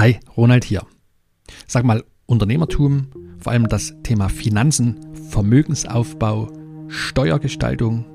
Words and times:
Hi, 0.00 0.18
Ronald 0.34 0.64
hier. 0.64 0.86
Sag 1.66 1.84
mal, 1.84 2.02
Unternehmertum, 2.24 3.08
vor 3.38 3.52
allem 3.52 3.68
das 3.68 3.92
Thema 4.02 4.30
Finanzen, 4.30 4.98
Vermögensaufbau, 5.28 6.50
Steuergestaltung, 6.88 8.06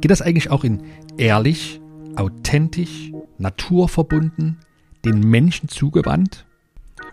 geht 0.00 0.10
das 0.10 0.22
eigentlich 0.22 0.48
auch 0.48 0.64
in 0.64 0.82
ehrlich, 1.18 1.78
authentisch, 2.16 3.12
naturverbunden, 3.36 4.60
den 5.04 5.20
Menschen 5.20 5.68
zugewandt? 5.68 6.46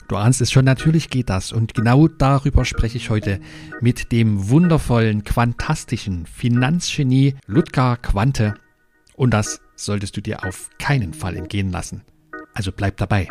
Du 0.08 0.16
ahnst 0.16 0.40
es 0.40 0.54
schon, 0.54 0.64
natürlich 0.64 1.10
geht 1.10 1.30
das. 1.30 1.52
Und 1.52 1.74
genau 1.74 2.08
darüber 2.08 2.64
spreche 2.64 2.96
ich 2.96 3.10
heute 3.10 3.42
mit 3.82 4.14
dem 4.14 4.48
wundervollen, 4.48 5.26
quantastischen 5.26 6.28
Finanzgenie 6.28 7.36
Ludger 7.46 7.98
Quante. 7.98 8.54
Und 9.18 9.34
das 9.34 9.60
solltest 9.76 10.16
du 10.16 10.22
dir 10.22 10.46
auf 10.46 10.70
keinen 10.80 11.14
Fall 11.14 11.36
entgehen 11.36 11.72
lassen. 11.72 12.04
Also 12.54 12.72
bleib 12.72 12.96
dabei. 12.96 13.28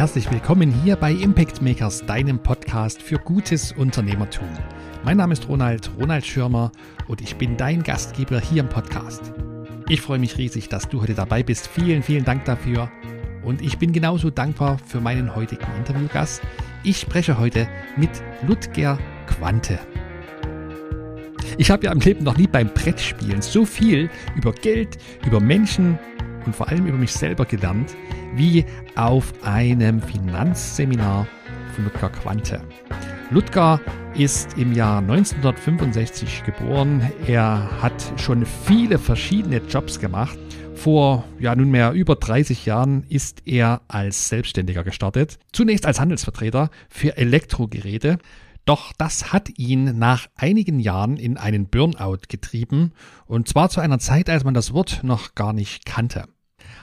Herzlich 0.00 0.30
willkommen 0.30 0.72
hier 0.82 0.96
bei 0.96 1.12
Impact 1.12 1.60
Makers, 1.60 2.06
deinem 2.06 2.38
Podcast 2.38 3.02
für 3.02 3.18
gutes 3.18 3.72
Unternehmertum. 3.72 4.48
Mein 5.04 5.18
Name 5.18 5.34
ist 5.34 5.46
Ronald, 5.46 5.90
Ronald 6.00 6.24
Schirmer 6.24 6.72
und 7.06 7.20
ich 7.20 7.36
bin 7.36 7.58
dein 7.58 7.82
Gastgeber 7.82 8.40
hier 8.40 8.62
im 8.62 8.70
Podcast. 8.70 9.34
Ich 9.90 10.00
freue 10.00 10.18
mich 10.18 10.38
riesig, 10.38 10.70
dass 10.70 10.88
du 10.88 11.02
heute 11.02 11.12
dabei 11.12 11.42
bist. 11.42 11.66
Vielen, 11.66 12.02
vielen 12.02 12.24
Dank 12.24 12.46
dafür. 12.46 12.90
Und 13.42 13.60
ich 13.60 13.76
bin 13.76 13.92
genauso 13.92 14.30
dankbar 14.30 14.78
für 14.86 15.02
meinen 15.02 15.36
heutigen 15.36 15.66
Interviewgast. 15.76 16.40
Ich 16.82 16.98
spreche 16.98 17.38
heute 17.38 17.68
mit 17.98 18.22
Ludger 18.48 18.98
Quante. 19.26 19.78
Ich 21.58 21.70
habe 21.70 21.84
ja 21.84 21.92
im 21.92 22.00
Leben 22.00 22.24
noch 22.24 22.38
nie 22.38 22.46
beim 22.46 22.72
Brettspielen 22.72 23.42
so 23.42 23.66
viel 23.66 24.08
über 24.34 24.52
Geld, 24.52 24.96
über 25.26 25.40
Menschen 25.40 25.98
und 26.46 26.54
vor 26.54 26.68
allem 26.68 26.86
über 26.86 26.98
mich 26.98 27.12
selber 27.12 27.44
gelernt, 27.44 27.96
wie 28.34 28.64
auf 28.96 29.32
einem 29.42 30.00
Finanzseminar 30.00 31.26
von 31.74 31.84
Ludger 31.84 32.10
Quante. 32.10 32.60
Ludger 33.30 33.80
ist 34.14 34.58
im 34.58 34.72
Jahr 34.72 34.98
1965 34.98 36.42
geboren. 36.44 37.10
Er 37.26 37.70
hat 37.80 38.12
schon 38.16 38.44
viele 38.44 38.98
verschiedene 38.98 39.58
Jobs 39.68 40.00
gemacht. 40.00 40.38
Vor 40.74 41.24
ja 41.38 41.54
nunmehr 41.54 41.92
über 41.92 42.16
30 42.16 42.66
Jahren 42.66 43.04
ist 43.08 43.42
er 43.46 43.82
als 43.86 44.28
Selbstständiger 44.28 44.82
gestartet. 44.82 45.38
Zunächst 45.52 45.86
als 45.86 46.00
Handelsvertreter 46.00 46.70
für 46.88 47.16
Elektrogeräte. 47.16 48.18
Doch 48.64 48.92
das 48.98 49.32
hat 49.32 49.58
ihn 49.58 49.98
nach 49.98 50.28
einigen 50.36 50.80
Jahren 50.80 51.16
in 51.16 51.36
einen 51.36 51.68
Burnout 51.68 52.28
getrieben. 52.28 52.92
Und 53.26 53.48
zwar 53.48 53.70
zu 53.70 53.80
einer 53.80 53.98
Zeit, 53.98 54.28
als 54.30 54.44
man 54.44 54.54
das 54.54 54.72
Wort 54.72 55.00
noch 55.02 55.34
gar 55.34 55.52
nicht 55.52 55.86
kannte. 55.86 56.26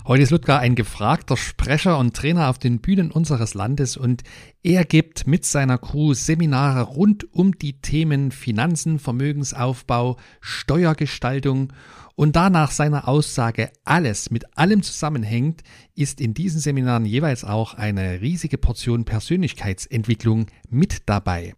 Heute 0.06 0.24
ist 0.24 0.32
Ludger 0.32 0.60
ein 0.60 0.76
gefragter 0.76 1.36
Sprecher 1.36 1.98
und 1.98 2.16
Trainer 2.16 2.50
auf 2.50 2.60
den 2.60 2.80
Bühnen 2.80 3.12
unseres 3.12 3.54
Landes 3.54 3.98
und 3.98 4.24
er 4.64 4.86
gibt 4.86 5.28
mit 5.28 5.44
seiner 5.44 5.78
Crew 5.78 6.14
Seminare 6.14 6.82
rund 6.84 7.32
um 7.34 7.58
die 7.58 7.82
Themen 7.82 8.32
Finanzen, 8.32 9.00
Vermögensaufbau, 9.00 10.18
Steuergestaltung 10.40 11.74
und 12.16 12.36
da 12.36 12.50
nach 12.50 12.72
seiner 12.72 13.08
Aussage 13.08 13.70
alles 13.84 14.32
mit 14.32 14.58
allem 14.58 14.82
zusammenhängt, 14.82 15.62
ist 15.94 16.22
in 16.22 16.34
diesen 16.34 16.62
Seminaren 16.62 17.06
jeweils 17.06 17.44
auch 17.44 17.74
eine 17.74 18.22
riesige 18.22 18.58
Portion 18.58 19.06
Persönlichkeitsentwicklung 19.06 20.48
mit 20.70 21.04
dabei. 21.06 21.54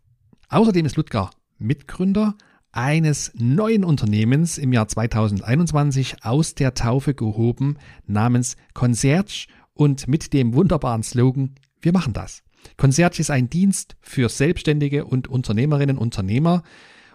Außerdem 0.49 0.85
ist 0.87 0.97
Ludger 0.97 1.29
Mitgründer 1.59 2.35
eines 2.71 3.31
neuen 3.35 3.83
Unternehmens 3.83 4.57
im 4.57 4.73
Jahr 4.73 4.87
2021 4.87 6.23
aus 6.23 6.55
der 6.55 6.73
Taufe 6.73 7.13
gehoben 7.13 7.77
namens 8.07 8.57
Concierge 8.73 9.47
und 9.73 10.07
mit 10.07 10.33
dem 10.33 10.55
wunderbaren 10.55 11.03
Slogan 11.03 11.55
Wir 11.81 11.93
machen 11.93 12.13
das. 12.13 12.41
Concierge 12.77 13.19
ist 13.19 13.29
ein 13.29 13.49
Dienst 13.49 13.95
für 14.01 14.27
Selbstständige 14.27 15.05
und 15.05 15.27
Unternehmerinnen 15.27 15.97
und 15.97 16.03
Unternehmer 16.03 16.63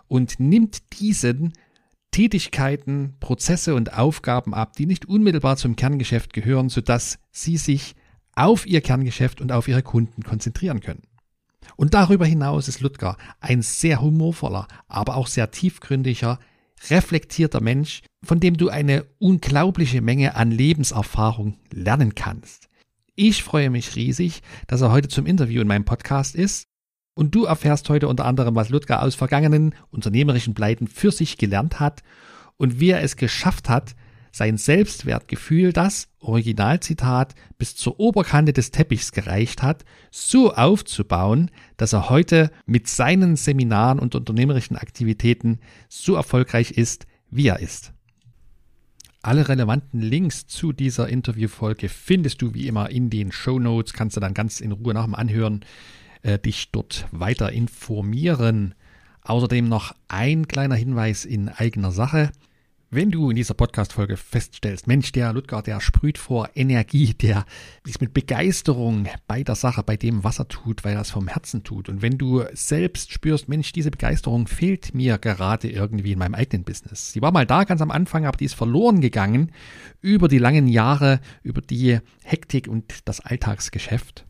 und 0.06 0.39
nimmt 0.39 1.01
diesen 1.01 1.55
Tätigkeiten, 2.12 3.16
Prozesse 3.19 3.75
und 3.75 3.99
Aufgaben 3.99 4.55
ab, 4.55 4.75
die 4.75 4.87
nicht 4.87 5.06
unmittelbar 5.06 5.56
zum 5.56 5.75
Kerngeschäft 5.75 6.33
gehören, 6.33 6.69
sodass 6.69 7.19
sie 7.33 7.56
sich 7.56 7.97
auf 8.37 8.65
ihr 8.65 8.81
Kerngeschäft 8.81 9.41
und 9.41 9.51
auf 9.51 9.66
ihre 9.66 9.83
Kunden 9.83 10.22
konzentrieren 10.22 10.78
können. 10.78 11.03
Und 11.77 11.95
darüber 11.95 12.27
hinaus 12.27 12.69
ist 12.69 12.81
Ludger 12.81 13.17
ein 13.41 13.63
sehr 13.63 14.01
humorvoller, 14.01 14.69
aber 14.89 15.17
auch 15.17 15.27
sehr 15.27 15.51
tiefgründiger, 15.51 16.39
reflektierter 16.91 17.61
Mensch, 17.61 18.03
von 18.23 18.41
dem 18.41 18.57
du 18.57 18.69
eine 18.69 19.07
unglaubliche 19.19 20.01
Menge 20.01 20.37
an 20.37 20.51
Lebenserfahrung 20.51 21.59
lernen 21.73 22.15
kannst. 22.15 22.69
Ich 23.15 23.43
freue 23.43 23.71
mich 23.71 23.95
riesig, 23.97 24.43
dass 24.67 24.81
er 24.81 24.91
heute 24.91 25.09
zum 25.09 25.27
Interview 25.27 25.63
in 25.63 25.69
meinem 25.69 25.85
Podcast 25.85 26.35
ist 26.35 26.67
und 27.15 27.35
du 27.35 27.45
erfährst 27.45 27.89
heute 27.89 28.09
unter 28.09 28.25
anderem, 28.25 28.57
was 28.57 28.71
Ludger 28.71 29.03
aus 29.03 29.15
vergangenen 29.15 29.75
unternehmerischen 29.91 30.55
Pleiten 30.55 30.89
für 30.89 31.13
sich 31.13 31.39
gelernt 31.39 31.79
hat 31.79 32.03
und 32.57 32.81
wie 32.81 32.91
er 32.91 33.03
es 33.03 33.17
geschafft 33.17 33.69
hat, 33.69 33.95
sein 34.34 34.59
Selbstwertgefühl, 34.59 35.72
das 35.72 36.09
Originalzitat 36.19 37.37
bis 37.56 37.77
zur 37.77 38.00
Oberkante 38.00 38.53
des 38.53 38.72
Teppichs 38.72 39.12
gereicht 39.12 39.62
hat, 39.62 39.84
so 40.11 40.53
aufzubauen, 40.53 41.53
dass 41.77 41.93
er 41.93 42.11
heute 42.11 42.50
mit 42.67 42.89
seinen 42.89 43.37
Seminaren 43.37 44.00
und 44.00 44.17
unternehmerischen 44.17 44.77
Aktivitäten 44.77 45.61
so 45.89 46.17
erfolgreich 46.17 46.72
ist, 46.72 47.06
wie 47.31 47.47
er 47.47 47.61
ist. 47.61 47.93
Alle 49.22 49.49
relevanten 49.49 50.00
Links 50.00 50.49
zu 50.49 50.72
dieser 50.72 51.09
Interviewfolge 51.09 51.89
findest 51.89 52.43
du 52.43 52.55
wie 52.55 52.66
immer 52.66 52.91
in 52.91 53.11
den 53.11 53.31
Show 53.31 53.61
Notes. 53.61 53.93
Kannst 53.93 54.16
du 54.16 54.21
dann 54.21 54.34
ganz 54.34 54.61
in 54.61 54.72
Ruhe 54.72 54.95
nach 54.95 55.05
dem 55.05 55.15
Anhören 55.15 55.65
äh, 56.22 56.41
dich 56.41 56.72
dort 56.72 57.06
weiter 57.12 57.53
informieren. 57.53 58.75
Außerdem 59.22 59.69
noch 59.69 59.95
ein 60.09 60.49
kleiner 60.49 60.75
Hinweis 60.75 61.25
in 61.25 61.49
eigener 61.49 61.93
Sache. 61.93 62.33
Wenn 62.94 63.10
du 63.10 63.28
in 63.28 63.34
dieser 63.34 63.55
Podcast-Folge 63.55 64.16
feststellst, 64.16 64.87
Mensch, 64.87 65.10
der 65.10 65.32
Ludger, 65.32 65.62
der 65.62 65.81
sprüht 65.81 66.16
vor 66.16 66.50
Energie, 66.55 67.12
der 67.12 67.44
ist 67.84 68.00
mit 68.00 68.15
Begeisterung 68.15 69.09
bei 69.27 69.43
der 69.43 69.56
Sache, 69.56 69.82
bei 69.82 69.97
dem, 69.97 70.22
was 70.22 70.38
er 70.38 70.47
tut, 70.47 70.84
weil 70.84 70.94
er 70.94 71.00
es 71.00 71.10
vom 71.10 71.27
Herzen 71.27 71.65
tut. 71.65 71.88
Und 71.88 72.03
wenn 72.03 72.19
du 72.19 72.44
selbst 72.53 73.10
spürst, 73.10 73.49
Mensch, 73.49 73.72
diese 73.72 73.91
Begeisterung 73.91 74.47
fehlt 74.47 74.94
mir 74.94 75.19
gerade 75.19 75.69
irgendwie 75.69 76.12
in 76.12 76.21
meinem 76.21 76.37
eigenen 76.37 76.62
Business. 76.62 77.12
Sie 77.12 77.21
war 77.21 77.33
mal 77.33 77.47
da 77.47 77.65
ganz 77.65 77.81
am 77.81 77.91
Anfang, 77.91 78.27
aber 78.27 78.37
die 78.37 78.44
ist 78.44 78.54
verloren 78.54 79.00
gegangen 79.00 79.50
über 80.00 80.28
die 80.28 80.38
langen 80.38 80.69
Jahre, 80.69 81.19
über 81.43 81.62
die 81.62 81.99
Hektik 82.22 82.69
und 82.69 83.09
das 83.09 83.19
Alltagsgeschäft. 83.19 84.25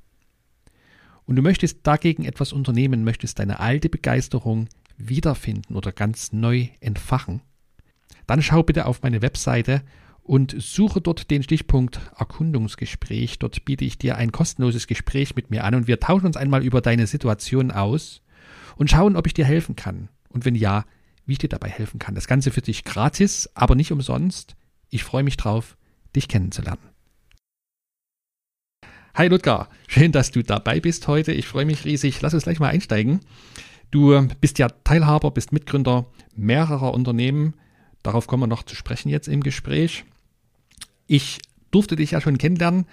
Und 1.26 1.36
du 1.36 1.42
möchtest 1.42 1.86
dagegen 1.86 2.24
etwas 2.24 2.54
unternehmen, 2.54 3.04
möchtest 3.04 3.41
deine 3.41 3.60
alte 3.60 3.91
Begeisterung 3.91 4.70
wiederfinden 4.97 5.76
oder 5.76 5.92
ganz 5.92 6.32
neu 6.32 6.69
entfachen 6.80 7.42
dann 8.26 8.42
schau 8.42 8.62
bitte 8.62 8.86
auf 8.86 9.02
meine 9.02 9.22
Webseite 9.22 9.82
und 10.22 10.54
suche 10.58 11.00
dort 11.00 11.30
den 11.30 11.42
Stichpunkt 11.42 12.00
Erkundungsgespräch. 12.16 13.38
Dort 13.38 13.64
biete 13.64 13.84
ich 13.84 13.98
dir 13.98 14.16
ein 14.16 14.32
kostenloses 14.32 14.86
Gespräch 14.86 15.36
mit 15.36 15.50
mir 15.50 15.64
an 15.64 15.74
und 15.74 15.86
wir 15.86 16.00
tauschen 16.00 16.26
uns 16.26 16.36
einmal 16.36 16.64
über 16.64 16.80
deine 16.80 17.06
Situation 17.06 17.70
aus 17.70 18.22
und 18.76 18.90
schauen, 18.90 19.16
ob 19.16 19.26
ich 19.26 19.34
dir 19.34 19.44
helfen 19.44 19.76
kann. 19.76 20.08
Und 20.30 20.44
wenn 20.44 20.54
ja, 20.54 20.84
wie 21.26 21.32
ich 21.32 21.38
dir 21.38 21.48
dabei 21.48 21.68
helfen 21.68 21.98
kann. 21.98 22.14
Das 22.14 22.26
Ganze 22.26 22.50
für 22.50 22.62
dich 22.62 22.84
gratis, 22.84 23.50
aber 23.54 23.74
nicht 23.74 23.92
umsonst. 23.92 24.56
Ich 24.91 25.04
freue 25.04 25.22
mich 25.22 25.36
drauf, 25.36 25.76
dich 26.16 26.28
kennenzulernen. 26.28 26.82
Hi 29.15 29.28
Ludger, 29.28 29.68
schön, 29.86 30.10
dass 30.10 30.32
du 30.32 30.42
dabei 30.42 30.80
bist 30.80 31.06
heute. 31.06 31.32
Ich 31.32 31.47
freue 31.47 31.66
mich 31.66 31.84
riesig. 31.84 32.20
Lass 32.20 32.34
uns 32.34 32.42
gleich 32.44 32.59
mal 32.59 32.68
einsteigen. 32.68 33.20
Du 33.91 34.27
bist 34.41 34.59
ja 34.59 34.68
Teilhaber, 34.68 35.30
bist 35.30 35.53
Mitgründer 35.53 36.06
mehrerer 36.34 36.92
Unternehmen 36.92 37.54
Darauf 38.04 38.27
kommen 38.27 38.42
wir 38.42 38.47
noch 38.47 38.62
zu 38.62 38.77
sprechen 38.77 39.09
jetzt 39.09 39.28
im 39.28 39.42
Gespräch. 39.42 40.04
Ich 41.06 41.41
durfte 41.72 41.97
dich 41.97 42.12
ja 42.12 42.21
schon 42.21 42.39
kennenlernen. 42.39 42.86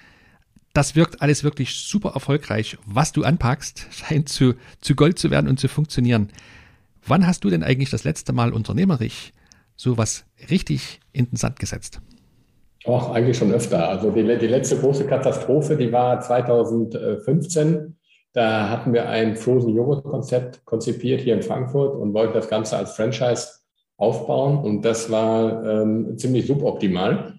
Das 0.72 0.96
wirkt 0.96 1.20
alles 1.20 1.44
wirklich 1.44 1.74
super 1.74 2.12
erfolgreich. 2.14 2.78
Was 2.86 3.12
du 3.12 3.22
anpackst, 3.22 3.86
scheint 3.90 4.28
zu, 4.28 4.54
zu 4.80 4.96
Gold 4.96 5.18
zu 5.18 5.30
werden 5.30 5.48
und 5.48 5.60
zu 5.60 5.68
funktionieren. 5.68 6.30
Wann 7.06 7.26
hast 7.26 7.44
du 7.44 7.50
denn 7.50 7.62
eigentlich 7.62 7.90
das 7.90 8.04
letzte 8.04 8.32
Mal 8.32 8.52
unternehmerisch 8.52 9.32
sowas 9.76 10.24
richtig 10.50 11.00
in 11.12 11.26
den 11.26 11.36
Sand 11.36 11.58
gesetzt? 11.58 12.00
Auch 12.86 13.10
eigentlich 13.10 13.36
schon 13.36 13.52
öfter. 13.52 13.88
Also 13.88 14.10
die, 14.10 14.22
die 14.22 14.46
letzte 14.46 14.78
große 14.78 15.06
Katastrophe, 15.06 15.76
die 15.76 15.92
war 15.92 16.20
2015. 16.20 17.96
Da 18.32 18.70
hatten 18.70 18.94
wir 18.94 19.10
ein 19.10 19.36
Frozen 19.36 19.74
Joghurt 19.74 20.04
Konzept 20.04 20.64
konzipiert 20.64 21.20
hier 21.20 21.34
in 21.34 21.42
Frankfurt 21.42 21.96
und 21.96 22.14
wollten 22.14 22.32
das 22.32 22.48
Ganze 22.48 22.78
als 22.78 22.96
Franchise 22.96 23.61
aufbauen. 24.02 24.58
Und 24.58 24.82
das 24.82 25.10
war 25.10 25.64
ähm, 25.64 26.18
ziemlich 26.18 26.46
suboptimal. 26.46 27.34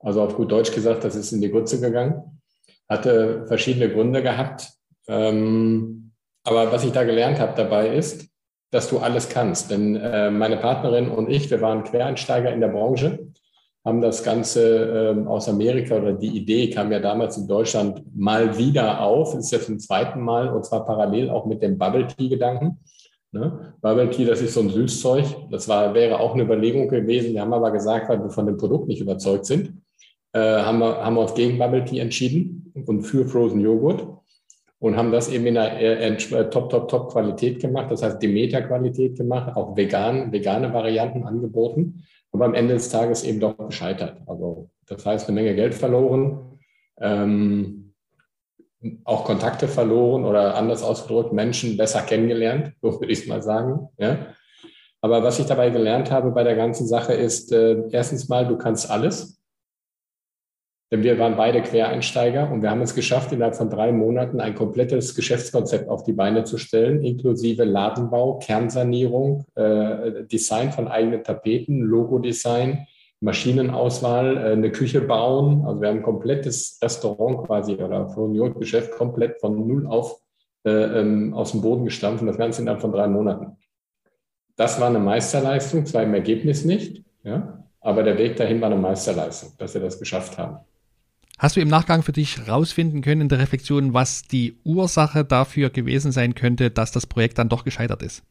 Also 0.00 0.22
auf 0.22 0.34
gut 0.34 0.50
Deutsch 0.50 0.74
gesagt, 0.74 1.04
das 1.04 1.14
ist 1.14 1.32
in 1.32 1.40
die 1.40 1.50
Grütze 1.50 1.80
gegangen. 1.80 2.40
Hatte 2.88 3.44
verschiedene 3.46 3.88
Gründe 3.90 4.22
gehabt. 4.22 4.72
Ähm, 5.06 6.12
aber 6.44 6.72
was 6.72 6.84
ich 6.84 6.92
da 6.92 7.04
gelernt 7.04 7.38
habe 7.38 7.52
dabei 7.56 7.94
ist, 7.94 8.28
dass 8.70 8.90
du 8.90 8.98
alles 8.98 9.28
kannst. 9.28 9.70
Denn 9.70 9.96
äh, 9.96 10.30
meine 10.30 10.56
Partnerin 10.56 11.08
und 11.08 11.30
ich, 11.30 11.50
wir 11.50 11.60
waren 11.60 11.84
Quereinsteiger 11.84 12.52
in 12.52 12.60
der 12.60 12.68
Branche, 12.68 13.28
haben 13.84 14.00
das 14.00 14.22
Ganze 14.22 15.14
äh, 15.24 15.26
aus 15.26 15.48
Amerika 15.48 15.96
oder 15.96 16.12
die 16.12 16.36
Idee 16.36 16.68
kam 16.70 16.90
ja 16.92 16.98
damals 16.98 17.38
in 17.38 17.46
Deutschland 17.46 18.02
mal 18.14 18.58
wieder 18.58 19.00
auf, 19.00 19.34
ist 19.34 19.52
jetzt 19.52 19.66
zum 19.66 19.78
zweiten 19.78 20.20
Mal 20.20 20.48
und 20.48 20.64
zwar 20.64 20.84
parallel 20.84 21.30
auch 21.30 21.46
mit 21.46 21.62
dem 21.62 21.78
Bubble 21.78 22.06
Tea 22.06 22.28
Gedanken. 22.28 22.80
Ne? 23.38 23.74
Bubble 23.80 24.10
Tea, 24.10 24.24
das 24.24 24.42
ist 24.42 24.54
so 24.54 24.60
ein 24.60 24.70
Süßzeug. 24.70 25.24
Das 25.50 25.68
war, 25.68 25.94
wäre 25.94 26.20
auch 26.20 26.34
eine 26.34 26.42
Überlegung 26.42 26.88
gewesen. 26.88 27.32
Wir 27.32 27.40
haben 27.40 27.52
aber 27.52 27.70
gesagt, 27.70 28.08
weil 28.08 28.20
wir 28.20 28.30
von 28.30 28.46
dem 28.46 28.56
Produkt 28.56 28.88
nicht 28.88 29.00
überzeugt 29.00 29.46
sind, 29.46 29.72
äh, 30.32 30.40
haben, 30.40 30.78
wir, 30.80 31.04
haben 31.04 31.14
wir 31.14 31.22
uns 31.22 31.34
gegen 31.34 31.58
Bubble 31.58 31.84
Tea 31.84 32.00
entschieden 32.00 32.72
und 32.86 33.02
für 33.02 33.26
Frozen 33.26 33.60
Joghurt 33.60 34.06
und 34.80 34.96
haben 34.96 35.10
das 35.10 35.28
eben 35.30 35.46
in 35.46 35.56
einer 35.56 35.80
äh, 35.80 36.16
Top, 36.50 36.70
Top, 36.70 36.88
Top 36.88 37.10
Qualität 37.10 37.60
gemacht, 37.60 37.90
das 37.90 38.02
heißt 38.02 38.22
Demeter-Qualität 38.22 39.16
gemacht, 39.16 39.56
auch 39.56 39.76
vegan, 39.76 40.30
vegane 40.30 40.72
Varianten 40.72 41.24
angeboten, 41.24 42.04
aber 42.32 42.44
am 42.44 42.54
Ende 42.54 42.74
des 42.74 42.88
Tages 42.88 43.24
eben 43.24 43.40
doch 43.40 43.56
gescheitert. 43.56 44.20
Also 44.26 44.70
das 44.86 45.04
heißt, 45.04 45.28
eine 45.28 45.40
Menge 45.40 45.54
Geld 45.54 45.74
verloren, 45.74 46.58
ähm, 47.00 47.87
auch 49.04 49.24
Kontakte 49.24 49.68
verloren 49.68 50.24
oder 50.24 50.54
anders 50.54 50.82
ausgedrückt, 50.82 51.32
Menschen 51.32 51.76
besser 51.76 52.02
kennengelernt, 52.02 52.72
so 52.82 53.00
würde 53.00 53.12
ich 53.12 53.20
es 53.20 53.26
mal 53.26 53.42
sagen. 53.42 53.88
Ja? 53.98 54.34
Aber 55.00 55.22
was 55.22 55.38
ich 55.38 55.46
dabei 55.46 55.70
gelernt 55.70 56.10
habe 56.10 56.30
bei 56.30 56.42
der 56.42 56.56
ganzen 56.56 56.86
Sache 56.86 57.12
ist, 57.12 57.52
äh, 57.52 57.82
erstens 57.90 58.28
mal, 58.28 58.46
du 58.46 58.56
kannst 58.56 58.90
alles. 58.90 59.38
Denn 60.90 61.02
wir 61.02 61.18
waren 61.18 61.36
beide 61.36 61.60
Quereinsteiger 61.60 62.50
und 62.50 62.62
wir 62.62 62.70
haben 62.70 62.80
es 62.80 62.94
geschafft, 62.94 63.30
innerhalb 63.32 63.56
von 63.56 63.68
drei 63.68 63.92
Monaten 63.92 64.40
ein 64.40 64.54
komplettes 64.54 65.14
Geschäftskonzept 65.14 65.86
auf 65.86 66.02
die 66.02 66.14
Beine 66.14 66.44
zu 66.44 66.56
stellen, 66.56 67.02
inklusive 67.02 67.64
Ladenbau, 67.64 68.38
Kernsanierung, 68.38 69.44
äh, 69.54 70.24
Design 70.24 70.72
von 70.72 70.88
eigenen 70.88 71.22
Tapeten, 71.22 71.82
Logodesign, 71.82 72.86
Maschinenauswahl, 73.20 74.36
äh, 74.36 74.52
eine 74.52 74.70
Küche 74.70 75.00
bauen. 75.00 75.64
Also 75.66 75.80
wir 75.80 75.88
haben 75.88 75.98
ein 75.98 76.02
komplettes 76.02 76.78
Restaurant 76.82 77.46
quasi 77.46 77.74
oder 77.74 78.14
Geschäft 78.58 78.92
komplett 78.92 79.40
von 79.40 79.66
null 79.66 79.86
auf 79.86 80.20
äh, 80.64 81.00
ähm, 81.00 81.34
aus 81.34 81.52
dem 81.52 81.62
Boden 81.62 81.84
gestampft 81.84 82.20
und 82.20 82.26
das 82.26 82.36
Ganze 82.36 82.62
innerhalb 82.62 82.80
von 82.80 82.92
drei 82.92 83.06
Monaten. 83.06 83.56
Das 84.56 84.80
war 84.80 84.88
eine 84.88 84.98
Meisterleistung, 84.98 85.86
zwar 85.86 86.02
im 86.02 86.14
Ergebnis 86.14 86.64
nicht, 86.64 87.04
ja, 87.22 87.64
aber 87.80 88.02
der 88.02 88.18
Weg 88.18 88.36
dahin 88.36 88.60
war 88.60 88.70
eine 88.70 88.80
Meisterleistung, 88.80 89.52
dass 89.58 89.74
wir 89.74 89.80
das 89.80 89.98
geschafft 89.98 90.36
haben. 90.36 90.58
Hast 91.38 91.54
du 91.54 91.60
im 91.60 91.68
Nachgang 91.68 92.02
für 92.02 92.10
dich 92.10 92.48
rausfinden 92.48 93.00
können 93.00 93.20
in 93.20 93.28
der 93.28 93.38
Reflexion, 93.38 93.94
was 93.94 94.22
die 94.22 94.58
Ursache 94.64 95.24
dafür 95.24 95.70
gewesen 95.70 96.10
sein 96.10 96.34
könnte, 96.34 96.70
dass 96.70 96.90
das 96.90 97.06
Projekt 97.06 97.38
dann 97.38 97.48
doch 97.48 97.64
gescheitert 97.64 98.02
ist? 98.02 98.24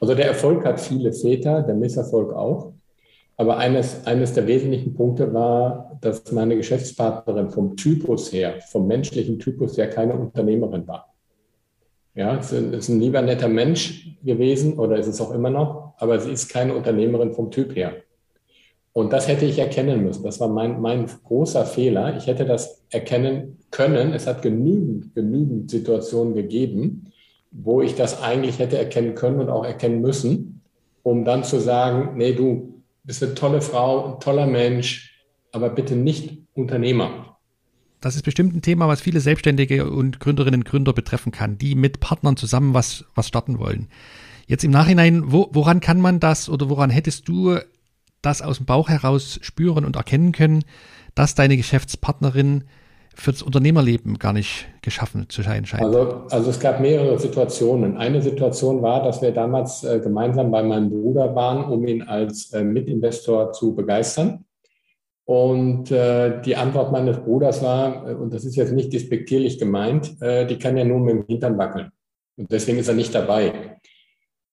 Also 0.00 0.14
der 0.14 0.26
Erfolg 0.26 0.64
hat 0.64 0.80
viele 0.80 1.12
Väter, 1.12 1.62
der 1.62 1.74
Misserfolg 1.74 2.32
auch. 2.32 2.72
Aber 3.36 3.56
eines, 3.56 4.06
eines 4.06 4.34
der 4.34 4.46
wesentlichen 4.46 4.94
Punkte 4.94 5.32
war, 5.32 5.98
dass 6.00 6.30
meine 6.32 6.56
Geschäftspartnerin 6.56 7.50
vom 7.50 7.76
Typus 7.76 8.32
her, 8.32 8.60
vom 8.70 8.86
menschlichen 8.86 9.38
Typus 9.38 9.76
her 9.76 9.88
keine 9.88 10.14
Unternehmerin 10.14 10.86
war. 10.86 11.12
Ja, 12.14 12.36
es 12.36 12.52
ist 12.52 12.88
ein 12.88 13.00
lieber 13.00 13.22
netter 13.22 13.48
Mensch 13.48 14.16
gewesen 14.22 14.78
oder 14.78 14.96
ist 14.98 15.06
es 15.06 15.20
auch 15.20 15.32
immer 15.32 15.48
noch, 15.48 15.94
aber 15.96 16.20
sie 16.20 16.30
ist 16.30 16.48
keine 16.48 16.74
Unternehmerin 16.74 17.32
vom 17.32 17.50
Typ 17.50 17.74
her. 17.74 17.94
Und 18.92 19.14
das 19.14 19.26
hätte 19.26 19.46
ich 19.46 19.58
erkennen 19.58 20.04
müssen. 20.04 20.22
Das 20.22 20.38
war 20.38 20.48
mein, 20.48 20.80
mein 20.82 21.06
großer 21.24 21.64
Fehler. 21.64 22.16
Ich 22.18 22.26
hätte 22.26 22.44
das 22.44 22.84
erkennen 22.90 23.58
können. 23.70 24.12
Es 24.12 24.26
hat 24.26 24.42
genügend, 24.42 25.14
genügend 25.14 25.70
Situationen 25.70 26.34
gegeben, 26.34 27.10
wo 27.50 27.80
ich 27.80 27.94
das 27.94 28.22
eigentlich 28.22 28.58
hätte 28.58 28.76
erkennen 28.76 29.14
können 29.14 29.40
und 29.40 29.48
auch 29.48 29.64
erkennen 29.64 30.02
müssen, 30.02 30.60
um 31.02 31.24
dann 31.24 31.44
zu 31.44 31.58
sagen, 31.58 32.18
nee, 32.18 32.34
du 32.34 32.81
bist 33.04 33.22
eine 33.22 33.34
tolle 33.34 33.62
Frau, 33.62 34.14
ein 34.14 34.20
toller 34.20 34.46
Mensch, 34.46 35.14
aber 35.52 35.70
bitte 35.70 35.96
nicht 35.96 36.38
Unternehmer. 36.54 37.38
Das 38.00 38.16
ist 38.16 38.24
bestimmt 38.24 38.54
ein 38.54 38.62
Thema, 38.62 38.88
was 38.88 39.00
viele 39.00 39.20
Selbstständige 39.20 39.88
und 39.88 40.18
Gründerinnen 40.18 40.60
und 40.60 40.64
Gründer 40.64 40.92
betreffen 40.92 41.30
kann, 41.30 41.56
die 41.56 41.74
mit 41.74 42.00
Partnern 42.00 42.36
zusammen 42.36 42.74
was, 42.74 43.04
was 43.14 43.28
starten 43.28 43.58
wollen. 43.58 43.88
Jetzt 44.46 44.64
im 44.64 44.72
Nachhinein, 44.72 45.30
wo, 45.30 45.48
woran 45.52 45.80
kann 45.80 46.00
man 46.00 46.18
das 46.18 46.48
oder 46.48 46.68
woran 46.68 46.90
hättest 46.90 47.28
du 47.28 47.58
das 48.20 48.42
aus 48.42 48.56
dem 48.56 48.66
Bauch 48.66 48.88
heraus 48.88 49.38
spüren 49.42 49.84
und 49.84 49.96
erkennen 49.96 50.32
können, 50.32 50.64
dass 51.14 51.34
deine 51.34 51.56
Geschäftspartnerin 51.56 52.64
für 53.14 53.32
das 53.32 53.42
Unternehmerleben 53.42 54.18
gar 54.18 54.32
nicht 54.32 54.66
geschaffen 54.82 55.28
zu 55.28 55.42
sein 55.42 55.64
scheint? 55.66 55.82
Also, 55.82 56.26
also 56.30 56.50
es 56.50 56.60
gab 56.60 56.80
mehrere 56.80 57.18
Situationen. 57.18 57.96
Eine 57.96 58.22
Situation 58.22 58.82
war, 58.82 59.02
dass 59.02 59.22
wir 59.22 59.32
damals 59.32 59.84
äh, 59.84 60.00
gemeinsam 60.00 60.50
bei 60.50 60.62
meinem 60.62 60.90
Bruder 60.90 61.34
waren, 61.34 61.64
um 61.64 61.86
ihn 61.86 62.02
als 62.02 62.52
äh, 62.52 62.64
Mitinvestor 62.64 63.52
zu 63.52 63.74
begeistern. 63.74 64.44
Und 65.24 65.90
äh, 65.90 66.40
die 66.42 66.56
Antwort 66.56 66.90
meines 66.90 67.18
Bruders 67.18 67.62
war, 67.62 68.08
äh, 68.08 68.14
und 68.14 68.32
das 68.34 68.44
ist 68.44 68.56
jetzt 68.56 68.72
nicht 68.72 68.92
despektierlich 68.92 69.58
gemeint, 69.58 70.20
äh, 70.20 70.46
die 70.46 70.58
kann 70.58 70.76
ja 70.76 70.84
nur 70.84 71.00
mit 71.00 71.14
dem 71.14 71.26
Hintern 71.26 71.58
wackeln. 71.58 71.90
Und 72.36 72.50
deswegen 72.50 72.78
ist 72.78 72.88
er 72.88 72.94
nicht 72.94 73.14
dabei. 73.14 73.78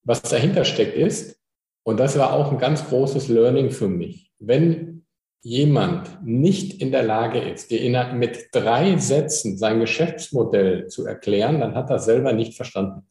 Was 0.04 0.22
dahinter 0.22 0.66
steckt 0.66 0.96
ist, 0.96 1.40
und 1.84 2.00
das 2.00 2.18
war 2.18 2.34
auch 2.34 2.52
ein 2.52 2.60
ganz 2.60 2.88
großes 2.88 3.30
Learning 3.30 3.72
für 3.72 3.88
mich. 3.88 4.32
Wenn 4.38 5.06
jemand 5.41 6.25
nicht 6.25 6.81
in 6.81 6.91
der 6.91 7.03
Lage 7.03 7.39
ist, 7.39 7.71
dir 7.71 8.13
mit 8.13 8.50
drei 8.51 8.97
Sätzen 8.97 9.57
sein 9.57 9.80
Geschäftsmodell 9.80 10.88
zu 10.88 11.06
erklären, 11.06 11.59
dann 11.59 11.75
hat 11.75 11.89
er 11.89 12.00
selber 12.00 12.33
nicht 12.33 12.56
verstanden. 12.56 13.09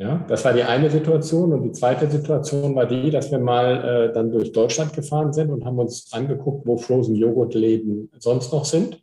Ja, 0.00 0.24
das 0.28 0.46
war 0.46 0.54
die 0.54 0.62
eine 0.62 0.88
Situation. 0.88 1.52
Und 1.52 1.62
die 1.62 1.72
zweite 1.72 2.08
Situation 2.10 2.74
war 2.74 2.86
die, 2.86 3.10
dass 3.10 3.30
wir 3.30 3.38
mal 3.38 4.08
äh, 4.08 4.12
dann 4.14 4.30
durch 4.30 4.50
Deutschland 4.50 4.94
gefahren 4.94 5.34
sind 5.34 5.50
und 5.50 5.66
haben 5.66 5.78
uns 5.78 6.10
angeguckt, 6.12 6.66
wo 6.66 6.78
Frozen 6.78 7.16
Joghurt-Läden 7.16 8.10
sonst 8.18 8.50
noch 8.50 8.64
sind. 8.64 9.02